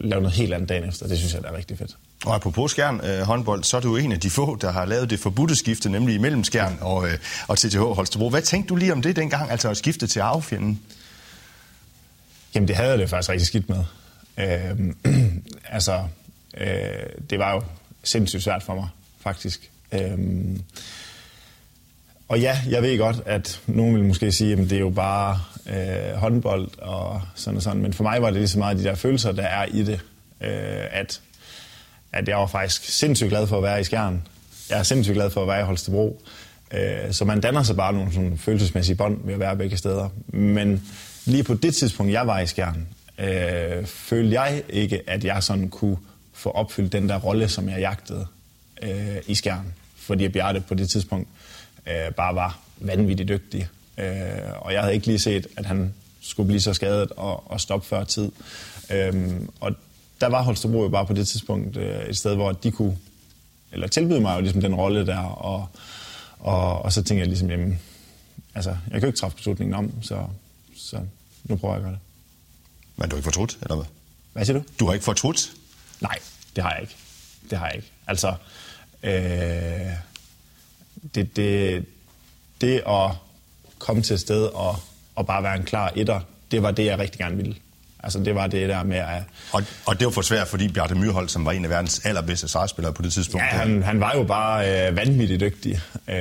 lave 0.00 0.22
noget 0.22 0.36
helt 0.36 0.54
andet 0.54 0.68
dagen 0.68 0.88
efter, 0.88 1.08
det 1.08 1.18
synes 1.18 1.34
jeg 1.34 1.42
er 1.44 1.56
rigtig 1.56 1.78
fedt. 1.78 1.96
Og 2.26 2.34
apropos 2.34 2.70
Skjern 2.70 3.00
øh, 3.04 3.20
håndbold, 3.20 3.64
så 3.64 3.76
er 3.76 3.80
du 3.80 3.96
en 3.96 4.12
af 4.12 4.20
de 4.20 4.30
få, 4.30 4.56
der 4.56 4.70
har 4.70 4.84
lavet 4.84 5.10
det 5.10 5.20
forbudte 5.20 5.56
skifte, 5.56 5.90
nemlig 5.90 6.14
imellem 6.14 6.44
Skjern 6.44 6.78
og, 6.80 7.08
øh, 7.08 7.18
og 7.48 7.58
TTH 7.58 7.78
Holstebro. 7.78 8.30
Hvad 8.30 8.42
tænkte 8.42 8.68
du 8.68 8.76
lige 8.76 8.92
om 8.92 9.02
det 9.02 9.16
dengang, 9.16 9.50
altså 9.50 9.70
at 9.70 9.76
skifte 9.76 10.06
til 10.06 10.20
arvefjenden? 10.20 10.80
Jamen 12.54 12.68
det 12.68 12.76
havde 12.76 12.90
jeg 12.90 12.98
det 12.98 13.10
faktisk 13.10 13.30
rigtig 13.30 13.46
skidt 13.46 13.68
med. 13.68 13.84
Øh, 14.38 15.14
altså, 15.76 16.04
øh, 16.56 16.68
det 17.30 17.38
var 17.38 17.52
jo 17.52 17.62
sindssygt 18.02 18.42
svært 18.42 18.62
for 18.62 18.74
mig, 18.74 18.88
faktisk. 19.20 19.70
Øh, 19.92 20.18
og 22.28 22.40
ja, 22.40 22.60
jeg 22.68 22.82
ved 22.82 22.98
godt, 22.98 23.22
at 23.26 23.60
nogen 23.66 23.94
vil 23.94 24.04
måske 24.04 24.32
sige, 24.32 24.52
at 24.52 24.58
det 24.58 24.72
er 24.72 24.80
jo 24.80 24.90
bare 24.90 25.40
øh, 25.66 26.14
håndbold 26.14 26.68
og 26.78 27.22
sådan 27.34 27.56
og 27.56 27.62
sådan. 27.62 27.82
Men 27.82 27.92
for 27.92 28.02
mig 28.02 28.22
var 28.22 28.30
det 28.30 28.36
lige 28.36 28.48
så 28.48 28.58
meget 28.58 28.78
de 28.78 28.84
der 28.84 28.94
følelser, 28.94 29.32
der 29.32 29.42
er 29.42 29.64
i 29.64 29.82
det. 29.82 30.00
Øh, 30.40 30.86
at 30.90 31.20
at 32.12 32.28
jeg 32.28 32.36
var 32.36 32.46
faktisk 32.46 32.84
sindssygt 32.84 33.30
glad 33.30 33.46
for 33.46 33.56
at 33.56 33.62
være 33.62 33.80
i 33.80 33.84
Skjern. 33.84 34.22
Jeg 34.70 34.78
er 34.78 34.82
sindssygt 34.82 35.14
glad 35.14 35.30
for 35.30 35.42
at 35.42 35.48
være 35.48 35.60
i 35.60 35.64
Holstebro. 35.64 36.22
Øh, 36.70 37.12
så 37.12 37.24
man 37.24 37.40
danner 37.40 37.62
sig 37.62 37.76
bare 37.76 37.92
nogle 37.92 38.12
sådan 38.12 38.38
følelsesmæssige 38.38 38.96
bånd 38.96 39.20
ved 39.24 39.34
at 39.34 39.40
være 39.40 39.56
begge 39.56 39.76
steder. 39.76 40.08
Men 40.26 40.82
lige 41.24 41.44
på 41.44 41.54
det 41.54 41.74
tidspunkt, 41.74 42.12
jeg 42.12 42.26
var 42.26 42.40
i 42.40 42.46
Skjern, 42.46 42.86
øh, 43.18 43.86
følte 43.86 44.40
jeg 44.40 44.62
ikke, 44.68 45.02
at 45.06 45.24
jeg 45.24 45.42
sådan 45.42 45.68
kunne 45.68 45.96
få 46.32 46.50
opfyldt 46.50 46.92
den 46.92 47.08
der 47.08 47.18
rolle, 47.18 47.48
som 47.48 47.68
jeg 47.68 47.78
jagtede 47.78 48.26
øh, 48.82 49.16
i 49.26 49.34
Skjern. 49.34 49.74
Fordi 49.96 50.28
Bjarte 50.28 50.60
på 50.60 50.74
det 50.74 50.90
tidspunkt 50.90 51.28
øh, 51.86 52.12
bare 52.16 52.34
var 52.34 52.58
vanvittigt 52.80 53.28
dygtig. 53.28 53.68
Øh, 53.98 54.06
og 54.56 54.72
jeg 54.72 54.80
havde 54.80 54.94
ikke 54.94 55.06
lige 55.06 55.18
set, 55.18 55.46
at 55.56 55.66
han 55.66 55.94
skulle 56.20 56.46
blive 56.46 56.60
så 56.60 56.74
skadet 56.74 57.10
og, 57.16 57.50
og 57.50 57.60
stoppe 57.60 57.86
før 57.86 58.04
tid. 58.04 58.30
Øh, 58.90 59.32
og 59.60 59.74
der 60.20 60.26
var 60.26 60.42
Holstebro 60.42 60.82
jo 60.82 60.88
bare 60.88 61.06
på 61.06 61.12
det 61.12 61.28
tidspunkt 61.28 61.76
øh, 61.76 62.08
et 62.08 62.16
sted, 62.16 62.34
hvor 62.34 62.52
de 62.52 62.70
kunne, 62.70 62.98
eller 63.72 63.86
tilbyde 63.86 64.20
mig 64.20 64.36
jo 64.36 64.40
ligesom 64.40 64.60
den 64.60 64.74
rolle 64.74 65.06
der, 65.06 65.18
og, 65.18 65.68
og, 66.38 66.82
og 66.82 66.92
så 66.92 67.02
tænkte 67.02 67.20
jeg 67.20 67.26
ligesom, 67.26 67.50
jamen, 67.50 67.80
altså, 68.54 68.70
jeg 68.70 68.92
kan 68.92 69.00
jo 69.00 69.06
ikke 69.06 69.18
træffe 69.18 69.36
beslutningen 69.36 69.74
om, 69.74 70.02
så, 70.02 70.26
så 70.76 71.00
nu 71.44 71.56
prøver 71.56 71.74
jeg 71.74 71.80
at 71.80 71.84
gøre 71.84 71.92
det. 71.92 72.00
Men 72.96 73.08
du 73.08 73.14
har 73.14 73.18
ikke 73.18 73.24
fortrudt, 73.24 73.58
eller 73.62 73.76
hvad? 73.76 73.86
Hvad 74.32 74.44
siger 74.44 74.58
du? 74.58 74.64
Du 74.80 74.86
har 74.86 74.92
ikke 74.92 75.04
fortrudt? 75.04 75.52
Nej, 76.00 76.18
det 76.56 76.64
har 76.64 76.72
jeg 76.72 76.82
ikke. 76.82 76.96
Det 77.50 77.58
har 77.58 77.66
jeg 77.66 77.76
ikke. 77.76 77.88
Altså, 78.06 78.34
øh, 79.02 79.92
det, 81.14 81.36
det, 81.36 81.84
det 82.60 82.82
at 82.86 83.10
komme 83.78 84.02
til 84.02 84.14
et 84.14 84.20
sted 84.20 84.44
og, 84.44 84.76
og 85.14 85.26
bare 85.26 85.42
være 85.42 85.56
en 85.56 85.64
klar 85.64 85.92
etter, 85.96 86.20
det 86.50 86.62
var 86.62 86.70
det, 86.70 86.84
jeg 86.84 86.98
rigtig 86.98 87.18
gerne 87.18 87.36
ville. 87.36 87.56
Altså 88.02 88.18
det 88.18 88.34
var 88.34 88.46
det 88.46 88.68
der 88.68 88.82
med 88.82 88.96
at... 88.96 89.22
Og, 89.52 89.62
og 89.86 89.98
det 89.98 90.04
var 90.04 90.10
for 90.10 90.22
svært, 90.22 90.48
fordi 90.48 90.68
Bjarte 90.68 90.94
Myrhold, 90.94 91.28
som 91.28 91.44
var 91.44 91.52
en 91.52 91.64
af 91.64 91.70
verdens 91.70 92.00
allerbedste 92.04 92.48
sejrspillere 92.48 92.92
på 92.92 93.02
det 93.02 93.12
tidspunkt... 93.12 93.46
Ja, 93.52 93.58
han, 93.58 93.82
han 93.82 94.00
var 94.00 94.12
jo 94.16 94.24
bare 94.24 94.88
øh, 94.88 94.96
vanvittigt 94.96 95.40
dygtig, 95.40 95.80
øh, 96.08 96.16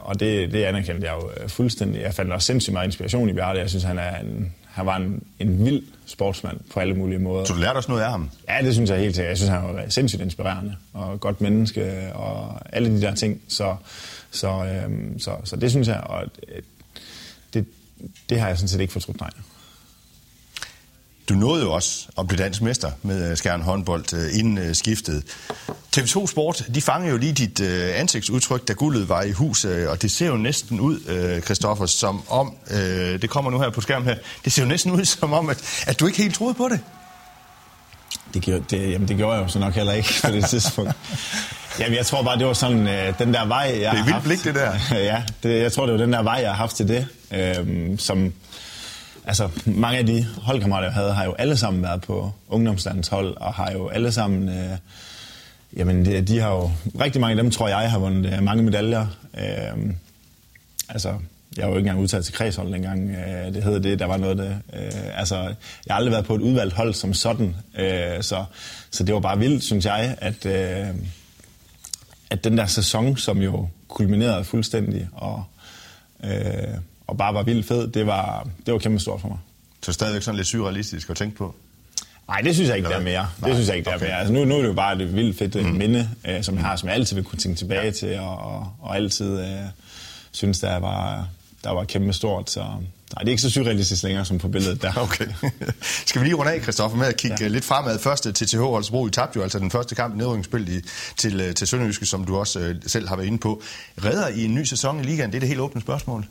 og 0.00 0.20
det, 0.20 0.52
det 0.52 0.64
anerkendte 0.64 1.06
jeg 1.06 1.14
jo 1.22 1.30
øh, 1.40 1.48
fuldstændig. 1.48 2.02
Jeg 2.02 2.14
fandt 2.14 2.32
også 2.32 2.46
sindssygt 2.46 2.72
meget 2.72 2.86
inspiration 2.86 3.28
i 3.28 3.32
Bjarte. 3.32 3.60
Jeg 3.60 3.68
synes, 3.68 3.84
han, 3.84 3.98
er 3.98 4.18
en, 4.18 4.54
han 4.66 4.86
var 4.86 4.96
en, 4.96 5.22
en 5.38 5.64
vild 5.64 5.82
sportsmand 6.06 6.60
på 6.72 6.80
alle 6.80 6.94
mulige 6.94 7.18
måder. 7.18 7.44
Så 7.44 7.52
du 7.52 7.60
lærte 7.60 7.76
også 7.76 7.90
noget 7.90 8.02
af 8.02 8.10
ham? 8.10 8.30
Ja, 8.48 8.58
det 8.62 8.74
synes 8.74 8.90
jeg 8.90 8.98
helt 8.98 9.14
sikkert. 9.14 9.28
Jeg 9.28 9.36
synes, 9.36 9.50
han 9.50 9.62
var 9.62 9.84
sindssygt 9.88 10.22
inspirerende 10.22 10.76
og 10.92 11.20
godt 11.20 11.40
menneske 11.40 12.12
og 12.14 12.60
alle 12.72 12.90
de 12.90 13.00
der 13.00 13.14
ting. 13.14 13.40
Så, 13.48 13.76
så, 14.30 14.48
øh, 14.48 14.90
så, 15.18 15.36
så 15.44 15.56
det 15.56 15.70
synes 15.70 15.88
jeg, 15.88 16.00
og 16.00 16.24
øh, 16.48 16.62
det, 17.54 17.66
det 18.28 18.40
har 18.40 18.48
jeg 18.48 18.58
sådan 18.58 18.68
set 18.68 18.80
ikke 18.80 18.92
fortrudt, 18.92 19.20
nej. 19.20 19.30
Du 21.28 21.34
nåede 21.34 21.62
jo 21.62 21.72
også 21.72 22.06
at 22.18 22.28
blive 22.28 22.42
dansk 22.42 22.62
mester 22.62 22.90
med 23.02 23.30
øh, 23.30 23.36
Skjern 23.36 23.62
håndbold 23.62 24.14
øh, 24.14 24.38
inden 24.38 24.58
øh, 24.58 24.74
skiftet. 24.74 25.22
TV2 25.96 26.26
Sport, 26.26 26.64
de 26.74 26.82
fangede 26.82 27.10
jo 27.12 27.18
lige 27.18 27.32
dit 27.32 27.60
ansigtsudtryk, 27.60 28.68
da 28.68 28.72
guldet 28.72 29.08
var 29.08 29.22
i 29.22 29.32
hus, 29.32 29.64
og 29.64 30.02
det 30.02 30.10
ser 30.10 30.26
jo 30.26 30.36
næsten 30.36 30.80
ud, 30.80 31.40
Christoffer, 31.44 31.86
som 31.86 32.22
om, 32.28 32.54
det 32.70 33.30
kommer 33.30 33.50
nu 33.50 33.60
her 33.60 33.70
på 33.70 33.80
skærmen 33.80 34.08
her, 34.08 34.16
det 34.44 34.52
ser 34.52 34.62
jo 34.62 34.68
næsten 34.68 34.92
ud 34.92 35.04
som 35.04 35.32
om, 35.32 35.48
at, 35.48 35.84
at 35.86 36.00
du 36.00 36.06
ikke 36.06 36.22
helt 36.22 36.34
troede 36.34 36.54
på 36.54 36.68
det. 36.68 36.80
Det, 38.34 38.42
gjorde, 38.42 38.64
det, 38.70 38.90
jamen 38.90 39.08
det 39.08 39.16
gjorde 39.16 39.36
jeg 39.36 39.42
jo 39.42 39.48
så 39.48 39.58
nok 39.58 39.74
heller 39.74 39.92
ikke 39.92 40.08
på 40.24 40.30
det 40.30 40.44
tidspunkt. 40.44 40.92
Jamen, 41.80 41.96
jeg 41.96 42.06
tror 42.06 42.22
bare, 42.22 42.38
det 42.38 42.46
var 42.46 42.52
sådan 42.52 42.88
øh, 42.88 43.18
den 43.18 43.34
der 43.34 43.46
vej, 43.46 43.78
jeg 43.80 43.92
Det 43.92 44.00
er 44.00 44.04
vildt 44.04 44.22
blik, 44.22 44.44
det 44.44 44.54
der. 44.54 44.72
ja, 45.10 45.22
det, 45.42 45.62
jeg 45.62 45.72
tror, 45.72 45.86
det 45.86 45.92
var 45.92 46.00
den 46.00 46.12
der 46.12 46.22
vej, 46.22 46.34
jeg 46.34 46.50
har 46.50 46.56
haft 46.56 46.76
til 46.76 46.88
det, 46.88 47.06
øh, 47.30 47.98
som, 47.98 48.32
altså 49.26 49.50
mange 49.64 49.98
af 49.98 50.06
de 50.06 50.26
holdkammerater, 50.42 50.86
jeg 50.86 50.94
havde, 50.94 51.12
har 51.12 51.24
jo 51.24 51.32
alle 51.32 51.56
sammen 51.56 51.82
været 51.82 52.00
på 52.00 52.32
ungdomslandshold, 52.48 53.36
og 53.36 53.54
har 53.54 53.72
jo 53.72 53.88
alle 53.88 54.12
sammen, 54.12 54.48
øh, 54.48 54.78
jamen 55.76 56.04
de, 56.04 56.20
de 56.20 56.38
har 56.38 56.50
jo, 56.50 56.70
rigtig 57.00 57.20
mange 57.20 57.36
af 57.36 57.42
dem 57.42 57.50
tror 57.50 57.68
jeg 57.68 57.90
har 57.90 57.98
vundet 57.98 58.32
øh, 58.32 58.42
mange 58.42 58.62
medaljer. 58.62 59.06
Øh, 59.38 59.94
altså, 60.88 61.14
jeg 61.56 61.64
var 61.64 61.70
jo 61.70 61.78
ikke 61.78 61.88
engang 61.88 62.00
udtaget 62.00 62.24
til 62.24 62.34
kredshold 62.34 62.72
dengang, 62.72 63.10
øh, 63.10 63.54
det 63.54 63.64
hedder 63.64 63.78
det, 63.78 63.98
der 63.98 64.06
var 64.06 64.16
noget 64.16 64.38
det. 64.38 64.58
Øh, 64.72 65.18
altså, 65.18 65.36
jeg 65.36 65.54
har 65.90 65.96
aldrig 65.96 66.12
været 66.12 66.24
på 66.24 66.34
et 66.34 66.40
udvalgt 66.40 66.74
hold 66.74 66.94
som 66.94 67.14
sådan, 67.14 67.56
øh, 67.78 68.22
så, 68.22 68.44
så 68.90 69.04
det 69.04 69.14
var 69.14 69.20
bare 69.20 69.38
vildt, 69.38 69.64
synes 69.64 69.84
jeg, 69.84 70.16
at, 70.18 70.46
øh, 70.46 70.94
at 72.30 72.44
den 72.44 72.58
der 72.58 72.66
sæson, 72.66 73.16
som 73.16 73.38
jo 73.42 73.68
kulminerede 73.88 74.44
fuldstændig, 74.44 75.08
og, 75.12 75.44
øh, 76.24 76.78
og 77.06 77.16
bare 77.16 77.34
var 77.34 77.42
vildt 77.42 77.66
fed, 77.66 77.88
det 77.88 78.06
var, 78.06 78.48
det 78.66 78.72
var 78.72 78.78
kæmpe 78.78 78.98
stort 78.98 79.20
for 79.20 79.28
mig. 79.28 79.38
Så 79.82 79.92
stadigvæk 79.92 80.22
sådan 80.22 80.36
lidt 80.36 80.48
surrealistisk 80.48 81.10
at 81.10 81.16
tænke 81.16 81.36
på? 81.36 81.54
Nej, 82.28 82.40
det 82.40 82.54
synes 82.54 82.68
jeg 82.68 82.76
ikke, 82.76 82.88
der 82.88 82.96
er 82.96 83.02
mere. 83.02 83.28
Det 83.44 83.54
synes 83.54 83.68
jeg 83.68 83.76
ikke, 83.76 83.90
der 83.90 83.96
okay. 83.96 84.04
er 84.04 84.08
mere. 84.08 84.18
Altså, 84.18 84.32
nu, 84.34 84.44
nu 84.44 84.54
er 84.54 84.62
det 84.62 84.68
jo 84.68 84.72
bare 84.72 85.02
et 85.02 85.14
vildt 85.14 85.38
fedt 85.38 85.54
mm. 85.54 85.72
minde, 85.72 86.10
øh, 86.28 86.42
som 86.42 86.54
jeg 86.54 86.64
har, 86.64 86.76
som 86.76 86.88
jeg 86.88 86.94
altid 86.96 87.16
vil 87.16 87.24
kunne 87.24 87.38
tænke 87.38 87.58
tilbage 87.58 87.84
ja. 87.84 87.90
til, 87.90 88.18
og, 88.18 88.38
og, 88.38 88.72
og 88.80 88.96
altid 88.96 89.40
øh, 89.40 89.46
synes, 90.32 90.58
der 90.58 90.76
var, 90.76 91.28
der 91.64 91.70
var 91.70 91.84
kæmpe 91.84 92.12
stort. 92.12 92.50
Så 92.50 92.60
nej, 92.60 92.78
det 93.18 93.26
er 93.26 93.30
ikke 93.30 93.42
så 93.42 93.50
surrealistisk 93.50 94.02
længere 94.02 94.24
som 94.24 94.38
på 94.38 94.48
billedet 94.48 94.82
der. 94.82 94.92
Okay. 95.06 95.26
Skal 96.06 96.20
vi 96.20 96.26
lige 96.26 96.36
runde 96.36 96.52
af, 96.52 96.62
Christoffer, 96.62 96.98
med 96.98 97.06
at 97.06 97.16
kigge 97.16 97.36
ja. 97.40 97.48
lidt 97.48 97.64
fremad. 97.64 97.98
Første 97.98 98.32
TTH 98.32 98.58
Holstebro, 98.58 99.06
I 99.06 99.10
tabte 99.10 99.36
jo 99.36 99.42
altså 99.42 99.58
den 99.58 99.70
første 99.70 99.94
kamp 99.94 100.14
i 100.14 100.18
nedrykningsspil 100.18 100.84
til, 101.16 101.40
øh, 101.40 101.54
til 101.54 101.66
Sønderjyske, 101.66 102.06
som 102.06 102.24
du 102.24 102.36
også 102.36 102.60
øh, 102.60 102.74
selv 102.86 103.08
har 103.08 103.16
været 103.16 103.26
inde 103.26 103.38
på. 103.38 103.62
Redder 104.04 104.28
I 104.28 104.44
en 104.44 104.54
ny 104.54 104.64
sæson 104.64 105.00
i 105.00 105.02
ligaen? 105.02 105.30
Det 105.30 105.36
er 105.36 105.40
det 105.40 105.48
helt 105.48 105.60
åbne 105.60 105.80
spørgsmål. 105.80 106.26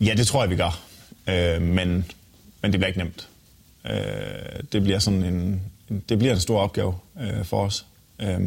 Ja, 0.00 0.14
det 0.16 0.26
tror 0.26 0.42
jeg, 0.42 0.50
vi 0.50 0.56
gør. 0.56 0.80
Øh, 1.28 1.62
men, 1.62 2.04
men 2.62 2.72
det 2.72 2.80
bliver 2.80 2.86
ikke 2.86 2.98
nemt. 2.98 3.28
Øh, 3.86 4.62
det 4.72 4.82
bliver 4.82 4.98
sådan 4.98 5.24
en, 5.24 5.62
det 6.08 6.18
bliver 6.18 6.34
en 6.34 6.40
stor 6.40 6.60
opgave 6.60 6.94
øh, 7.20 7.44
for 7.44 7.64
os. 7.64 7.86
Øh, 8.20 8.40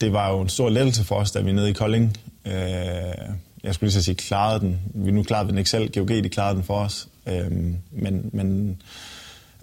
det 0.00 0.12
var 0.12 0.30
jo 0.30 0.40
en 0.40 0.48
stor 0.48 0.68
lettelse 0.68 1.04
for 1.04 1.14
os, 1.14 1.30
da 1.30 1.40
vi 1.40 1.52
nede 1.52 1.70
i 1.70 1.72
Kolding. 1.72 2.16
Øh, 2.44 2.52
jeg 3.62 3.74
skulle 3.74 3.88
lige 3.88 3.92
så 3.92 4.02
sige, 4.02 4.14
klarede 4.14 4.60
den. 4.60 4.80
Vi 4.94 5.10
nu 5.10 5.22
klarede 5.22 5.48
den 5.48 5.58
ikke 5.58 5.70
selv. 5.70 5.94
GOG, 5.94 6.08
de 6.08 6.28
klarede 6.28 6.56
den 6.56 6.64
for 6.64 6.78
os. 6.78 7.08
Øh, 7.26 7.52
men 7.90 8.30
men 8.32 8.78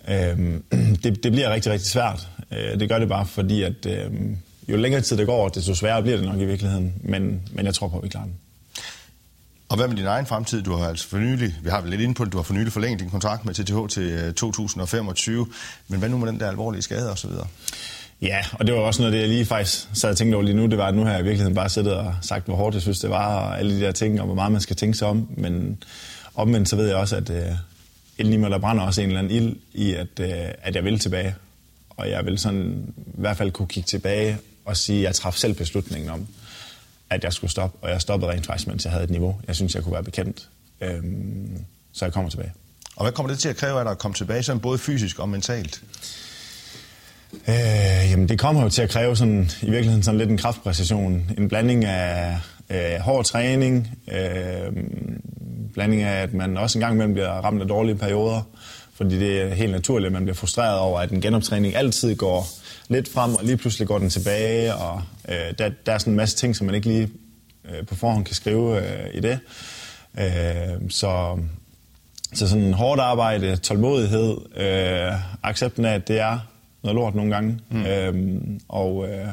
øh, 0.07 0.59
det, 1.03 1.23
det 1.23 1.31
bliver 1.31 1.53
rigtig, 1.53 1.71
rigtig 1.71 1.89
svært. 1.89 2.27
Øh, 2.51 2.79
det 2.79 2.89
gør 2.89 2.99
det 2.99 3.09
bare, 3.09 3.25
fordi 3.25 3.63
at 3.63 3.85
øh, 3.85 4.11
jo 4.67 4.77
længere 4.77 5.01
tid 5.01 5.17
det 5.17 5.25
går, 5.25 5.49
desto 5.49 5.75
sværere 5.75 6.01
bliver 6.01 6.17
det 6.17 6.25
nok 6.25 6.39
i 6.39 6.45
virkeligheden. 6.45 6.93
Men, 7.03 7.41
men 7.51 7.65
jeg 7.65 7.73
tror 7.73 7.87
på, 7.87 7.97
at 7.97 8.03
vi 8.03 8.09
klarer 8.09 8.25
den. 8.25 8.35
Og 9.71 9.77
hvad 9.77 9.87
med 9.87 9.97
din 9.97 10.05
egen 10.05 10.25
fremtid? 10.25 10.61
Du 10.61 10.75
har 10.75 10.87
altså 10.87 11.07
for 11.07 11.17
nylig, 11.17 11.55
vi 11.63 11.69
har 11.69 11.81
vel 11.81 11.89
lidt 11.89 12.01
inde 12.01 12.13
på 12.13 12.25
det, 12.25 12.33
du 12.33 12.37
har 12.37 12.43
for 12.43 12.53
nylig 12.53 12.73
forlænget 12.73 12.99
din 12.99 13.09
kontrakt 13.09 13.45
med 13.45 13.53
TTH 13.53 13.95
til 13.95 14.03
øh, 14.03 14.33
2025. 14.33 15.47
Men 15.87 15.99
hvad 15.99 16.09
nu 16.09 16.17
med 16.17 16.27
den 16.27 16.39
der 16.39 16.49
alvorlige 16.49 16.81
skade 16.81 17.11
og 17.11 17.17
så 17.17 17.27
videre? 17.27 17.47
Ja, 18.21 18.39
og 18.53 18.67
det 18.67 18.75
var 18.75 18.81
også 18.81 19.01
noget 19.01 19.13
af 19.13 19.17
det, 19.17 19.21
jeg 19.21 19.29
lige 19.29 19.45
faktisk 19.45 19.87
så 19.93 20.07
jeg 20.07 20.17
tænkte 20.17 20.35
over 20.35 20.43
lige 20.43 20.55
nu. 20.55 20.67
Det 20.67 20.77
var, 20.77 20.87
at 20.87 20.95
nu 20.95 21.03
har 21.03 21.11
jeg 21.11 21.19
i 21.19 21.23
virkeligheden 21.23 21.55
bare 21.55 21.69
siddet 21.69 21.93
og 21.93 22.15
sagt, 22.21 22.45
hvor 22.45 22.55
hårdt 22.55 22.73
jeg 22.73 22.81
synes, 22.81 22.99
det 22.99 23.09
var, 23.09 23.35
og 23.35 23.59
alle 23.59 23.75
de 23.75 23.81
der 23.81 23.91
ting, 23.91 24.19
og 24.19 24.25
hvor 24.25 24.35
meget 24.35 24.51
man 24.51 24.61
skal 24.61 24.75
tænke 24.75 24.97
sig 24.97 25.07
om. 25.07 25.27
Men 25.37 25.83
omvendt 26.35 26.69
så 26.69 26.75
ved 26.75 26.87
jeg 26.87 26.95
også, 26.95 27.15
at 27.15 27.29
øh, 27.29 27.37
uh, 27.37 27.43
inden 28.17 28.33
i 28.33 28.37
mig, 28.37 28.51
der 28.51 28.57
brænder 28.57 28.83
også 28.83 29.01
en 29.01 29.07
eller 29.07 29.19
anden 29.19 29.37
ild 29.37 29.55
i, 29.73 29.93
at, 29.93 30.19
øh, 30.19 30.29
at 30.61 30.75
jeg 30.75 30.83
vil 30.83 30.99
tilbage. 30.99 31.35
Og 31.89 32.09
jeg 32.09 32.25
vil 32.25 32.39
sådan 32.39 32.93
i 32.97 33.21
hvert 33.21 33.37
fald 33.37 33.51
kunne 33.51 33.67
kigge 33.67 33.87
tilbage 33.87 34.37
og 34.65 34.77
sige, 34.77 34.99
at 34.99 35.03
jeg 35.03 35.15
træffede 35.15 35.41
selv 35.41 35.53
beslutningen 35.53 36.09
om, 36.09 36.27
at 37.11 37.23
jeg 37.23 37.33
skulle 37.33 37.51
stoppe, 37.51 37.77
og 37.81 37.89
jeg 37.89 38.01
stoppede 38.01 38.31
rent 38.31 38.45
faktisk, 38.45 38.67
mens 38.67 38.85
jeg 38.85 38.91
havde 38.91 39.03
et 39.03 39.09
niveau, 39.09 39.39
jeg 39.47 39.55
synes, 39.55 39.75
jeg 39.75 39.83
kunne 39.83 39.93
være 39.93 40.03
bekendt. 40.03 40.49
Øhm, 40.81 41.65
så 41.93 42.05
jeg 42.05 42.13
kommer 42.13 42.29
tilbage. 42.29 42.51
Og 42.95 43.03
hvad 43.05 43.11
kommer 43.11 43.29
det 43.29 43.39
til 43.39 43.49
at 43.49 43.55
kræve 43.55 43.79
af 43.79 43.85
dig 43.85 43.91
at 43.91 43.97
komme 43.97 44.15
tilbage, 44.15 44.43
sådan 44.43 44.59
både 44.59 44.77
fysisk 44.77 45.19
og 45.19 45.29
mentalt? 45.29 45.83
Øh, 47.33 48.11
jamen, 48.11 48.29
det 48.29 48.39
kommer 48.39 48.63
jo 48.63 48.69
til 48.69 48.81
at 48.81 48.89
kræve 48.89 49.15
sådan, 49.15 49.51
i 49.61 49.69
virkeligheden 49.69 50.03
sådan 50.03 50.17
lidt 50.17 50.29
en 50.29 50.37
kraftpræcision. 50.37 51.31
En 51.37 51.49
blanding 51.49 51.85
af 51.85 52.37
øh, 52.69 52.99
hård 52.99 53.25
træning, 53.25 53.97
øh, 54.11 54.83
blanding 55.73 56.01
af, 56.01 56.21
at 56.21 56.33
man 56.33 56.57
også 56.57 56.77
en 56.77 56.81
gang 56.81 56.93
imellem 56.93 57.13
bliver 57.13 57.29
ramt 57.29 57.61
af 57.61 57.67
dårlige 57.67 57.95
perioder, 57.95 58.41
fordi 58.93 59.19
det 59.19 59.41
er 59.41 59.53
helt 59.53 59.71
naturligt, 59.71 60.07
at 60.07 60.13
man 60.13 60.23
bliver 60.23 60.35
frustreret 60.35 60.79
over, 60.79 60.99
at 60.99 61.11
en 61.11 61.21
genoptræning 61.21 61.75
altid 61.75 62.15
går 62.15 62.47
lidt 62.87 63.09
frem, 63.09 63.35
og 63.35 63.43
lige 63.43 63.57
pludselig 63.57 63.87
går 63.87 63.97
den 63.97 64.09
tilbage, 64.09 64.75
og 64.75 65.01
øh, 65.29 65.57
der, 65.57 65.71
der 65.85 65.93
er 65.93 65.97
sådan 65.97 66.13
en 66.13 66.17
masse 66.17 66.37
ting, 66.37 66.55
som 66.55 66.65
man 66.65 66.75
ikke 66.75 66.87
lige 66.87 67.09
øh, 67.65 67.85
på 67.85 67.95
forhånd 67.95 68.25
kan 68.25 68.35
skrive 68.35 68.77
øh, 68.77 69.07
i 69.13 69.19
det. 69.19 69.39
Øh, 70.19 70.89
så, 70.89 71.37
så 72.33 72.47
sådan 72.47 72.73
hårdt 72.73 73.01
arbejde, 73.01 73.55
tålmodighed, 73.55 74.37
øh, 74.55 75.13
accepten 75.43 75.85
af, 75.85 75.93
at 75.93 76.07
det 76.07 76.19
er 76.19 76.39
noget 76.83 76.95
lort 76.95 77.15
nogle 77.15 77.33
gange, 77.33 77.59
mm. 77.69 77.85
øh, 77.85 78.41
og, 78.69 79.09
øh, 79.09 79.27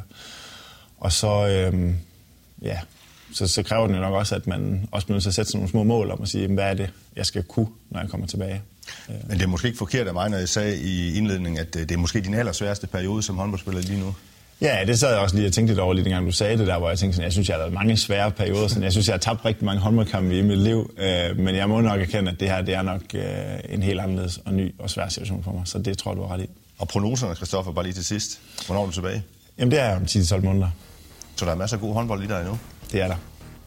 og 0.99 1.13
så, 1.13 1.49
øh, 1.49 1.95
ja, 2.63 2.79
så, 3.33 3.47
så 3.47 3.63
kræver 3.63 3.87
det 3.87 3.97
nok 3.97 4.15
også, 4.15 4.35
at 4.35 4.47
man 4.47 4.89
også 4.93 5.07
bliver 5.07 5.15
nødt 5.15 5.23
til 5.23 5.31
at 5.31 5.35
sætte 5.35 5.51
sådan 5.51 5.59
nogle 5.59 5.71
små 5.71 5.83
mål 5.83 6.11
om 6.11 6.23
at 6.23 6.29
sige, 6.29 6.49
hvad 6.49 6.65
er 6.65 6.75
det, 6.75 6.91
jeg 7.17 7.27
skal 7.27 7.43
kunne, 7.43 7.69
når 7.91 8.01
jeg 8.01 8.09
kommer 8.09 8.27
tilbage. 8.27 8.63
Men 9.09 9.31
det 9.39 9.43
er 9.43 9.47
måske 9.47 9.69
ikke 9.69 9.79
forkert 9.79 10.07
af 10.07 10.15
mig, 10.15 10.31
når 10.31 10.39
jeg 10.39 10.49
sagde 10.49 10.81
i 10.81 11.15
indledningen, 11.15 11.61
at 11.61 11.77
øh, 11.77 11.83
det 11.83 11.91
er 11.91 11.97
måske 11.99 12.21
din 12.21 12.35
allersværeste 12.35 12.87
periode 12.87 13.23
som 13.23 13.37
håndboldspiller 13.37 13.83
lige 13.83 14.01
nu. 14.01 14.15
Ja, 14.61 14.85
det 14.87 14.99
sad 14.99 15.11
jeg 15.11 15.19
også 15.19 15.37
lige 15.37 15.49
og 15.49 15.53
tænkte 15.53 15.75
lidt 15.75 15.81
over, 15.81 15.95
lige 15.95 16.05
dengang 16.05 16.27
du 16.27 16.33
sagde 16.33 16.59
det 16.59 16.67
der, 16.67 16.79
hvor 16.79 16.89
jeg 16.89 16.99
tænkte 16.99 17.17
sådan, 17.17 17.25
jeg 17.25 17.33
synes, 17.33 17.49
jeg 17.49 17.55
har 17.57 17.63
været 17.63 17.73
mange 17.73 17.97
svære 17.97 18.31
perioder. 18.31 18.69
Sådan, 18.69 18.83
jeg 18.83 18.93
synes, 18.93 19.07
jeg 19.09 19.13
har 19.13 19.19
tabt 19.19 19.45
rigtig 19.45 19.65
mange 19.65 19.81
håndboldkampe 19.81 20.39
i 20.39 20.43
mit 20.43 20.59
liv, 20.59 20.95
øh, 20.99 21.39
men 21.39 21.55
jeg 21.55 21.69
må 21.69 21.81
nok 21.81 22.01
erkende, 22.01 22.31
at 22.31 22.41
det 22.41 22.49
her 22.51 22.63
det 22.63 22.75
er 22.75 22.83
nok 22.83 23.01
øh, 23.15 23.23
en 23.69 23.83
helt 23.83 24.01
anderledes 24.01 24.41
og 24.45 24.55
ny 24.55 24.75
og 24.79 24.91
svær 24.91 25.09
situation 25.09 25.45
for 25.45 25.53
mig. 25.53 25.63
Så 25.65 25.79
det 25.79 25.99
tror 25.99 26.11
jeg, 26.11 26.17
du 26.17 26.23
har 26.23 26.35
ret 26.35 26.41
i. 26.41 26.47
Og 26.79 26.89
prognoserne, 26.89 27.35
Kristoffer, 27.35 27.73
bare 27.73 27.85
lige 27.85 27.95
til 27.95 28.05
sidst. 28.05 28.41
Hvornår 28.67 28.83
er 28.83 28.87
du 28.87 28.93
tilbage? 28.93 29.23
Jamen, 29.59 29.71
det 29.71 29.81
er 29.81 29.97
om 29.97 30.03
10-12 30.03 30.41
måneder. 30.45 30.71
Så 31.37 31.45
der 31.45 31.51
er 31.51 31.57
masser 31.57 31.77
af 31.77 31.81
god 31.81 31.95
håndbold 31.95 32.21
lige 32.21 32.33
der 32.33 32.39
endnu? 32.41 32.59
Det 32.93 33.01
er 33.01 33.09
der. 33.09 33.17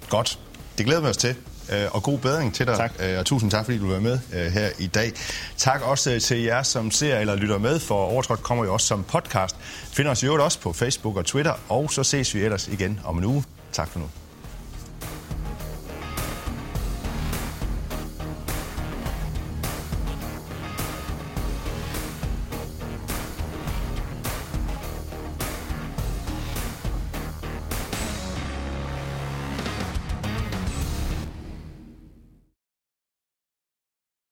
Godt. 0.09 0.39
Det 0.77 0.85
glæder 0.85 1.01
vi 1.01 1.07
os 1.07 1.17
til. 1.17 1.35
Øh, 1.71 1.87
og 1.91 2.03
god 2.03 2.17
bedring 2.19 2.53
til 2.53 2.67
dig. 2.67 2.75
Tak. 2.77 2.91
Øh, 2.99 3.19
og 3.19 3.25
tusind 3.25 3.51
tak, 3.51 3.65
fordi 3.65 3.77
du 3.77 3.91
var 3.91 3.99
med 3.99 4.19
øh, 4.33 4.51
her 4.51 4.69
i 4.79 4.87
dag. 4.87 5.11
Tak 5.57 5.81
også 5.81 6.19
til 6.19 6.41
jer, 6.41 6.63
som 6.63 6.91
ser 6.91 7.17
eller 7.17 7.35
lytter 7.35 7.57
med, 7.57 7.79
for 7.79 7.95
Overtrådt 7.95 8.43
kommer 8.43 8.65
jo 8.65 8.73
også 8.73 8.87
som 8.87 9.03
podcast. 9.03 9.55
Finder 9.91 10.11
os 10.11 10.23
i 10.23 10.25
øvrigt 10.25 10.43
også 10.43 10.59
på 10.59 10.73
Facebook 10.73 11.17
og 11.17 11.25
Twitter, 11.25 11.53
og 11.69 11.91
så 11.91 12.03
ses 12.03 12.35
vi 12.35 12.39
ellers 12.43 12.67
igen 12.67 12.99
om 13.05 13.17
en 13.17 13.25
uge. 13.25 13.43
Tak 13.71 13.87
for 13.87 13.99
nu. 13.99 14.05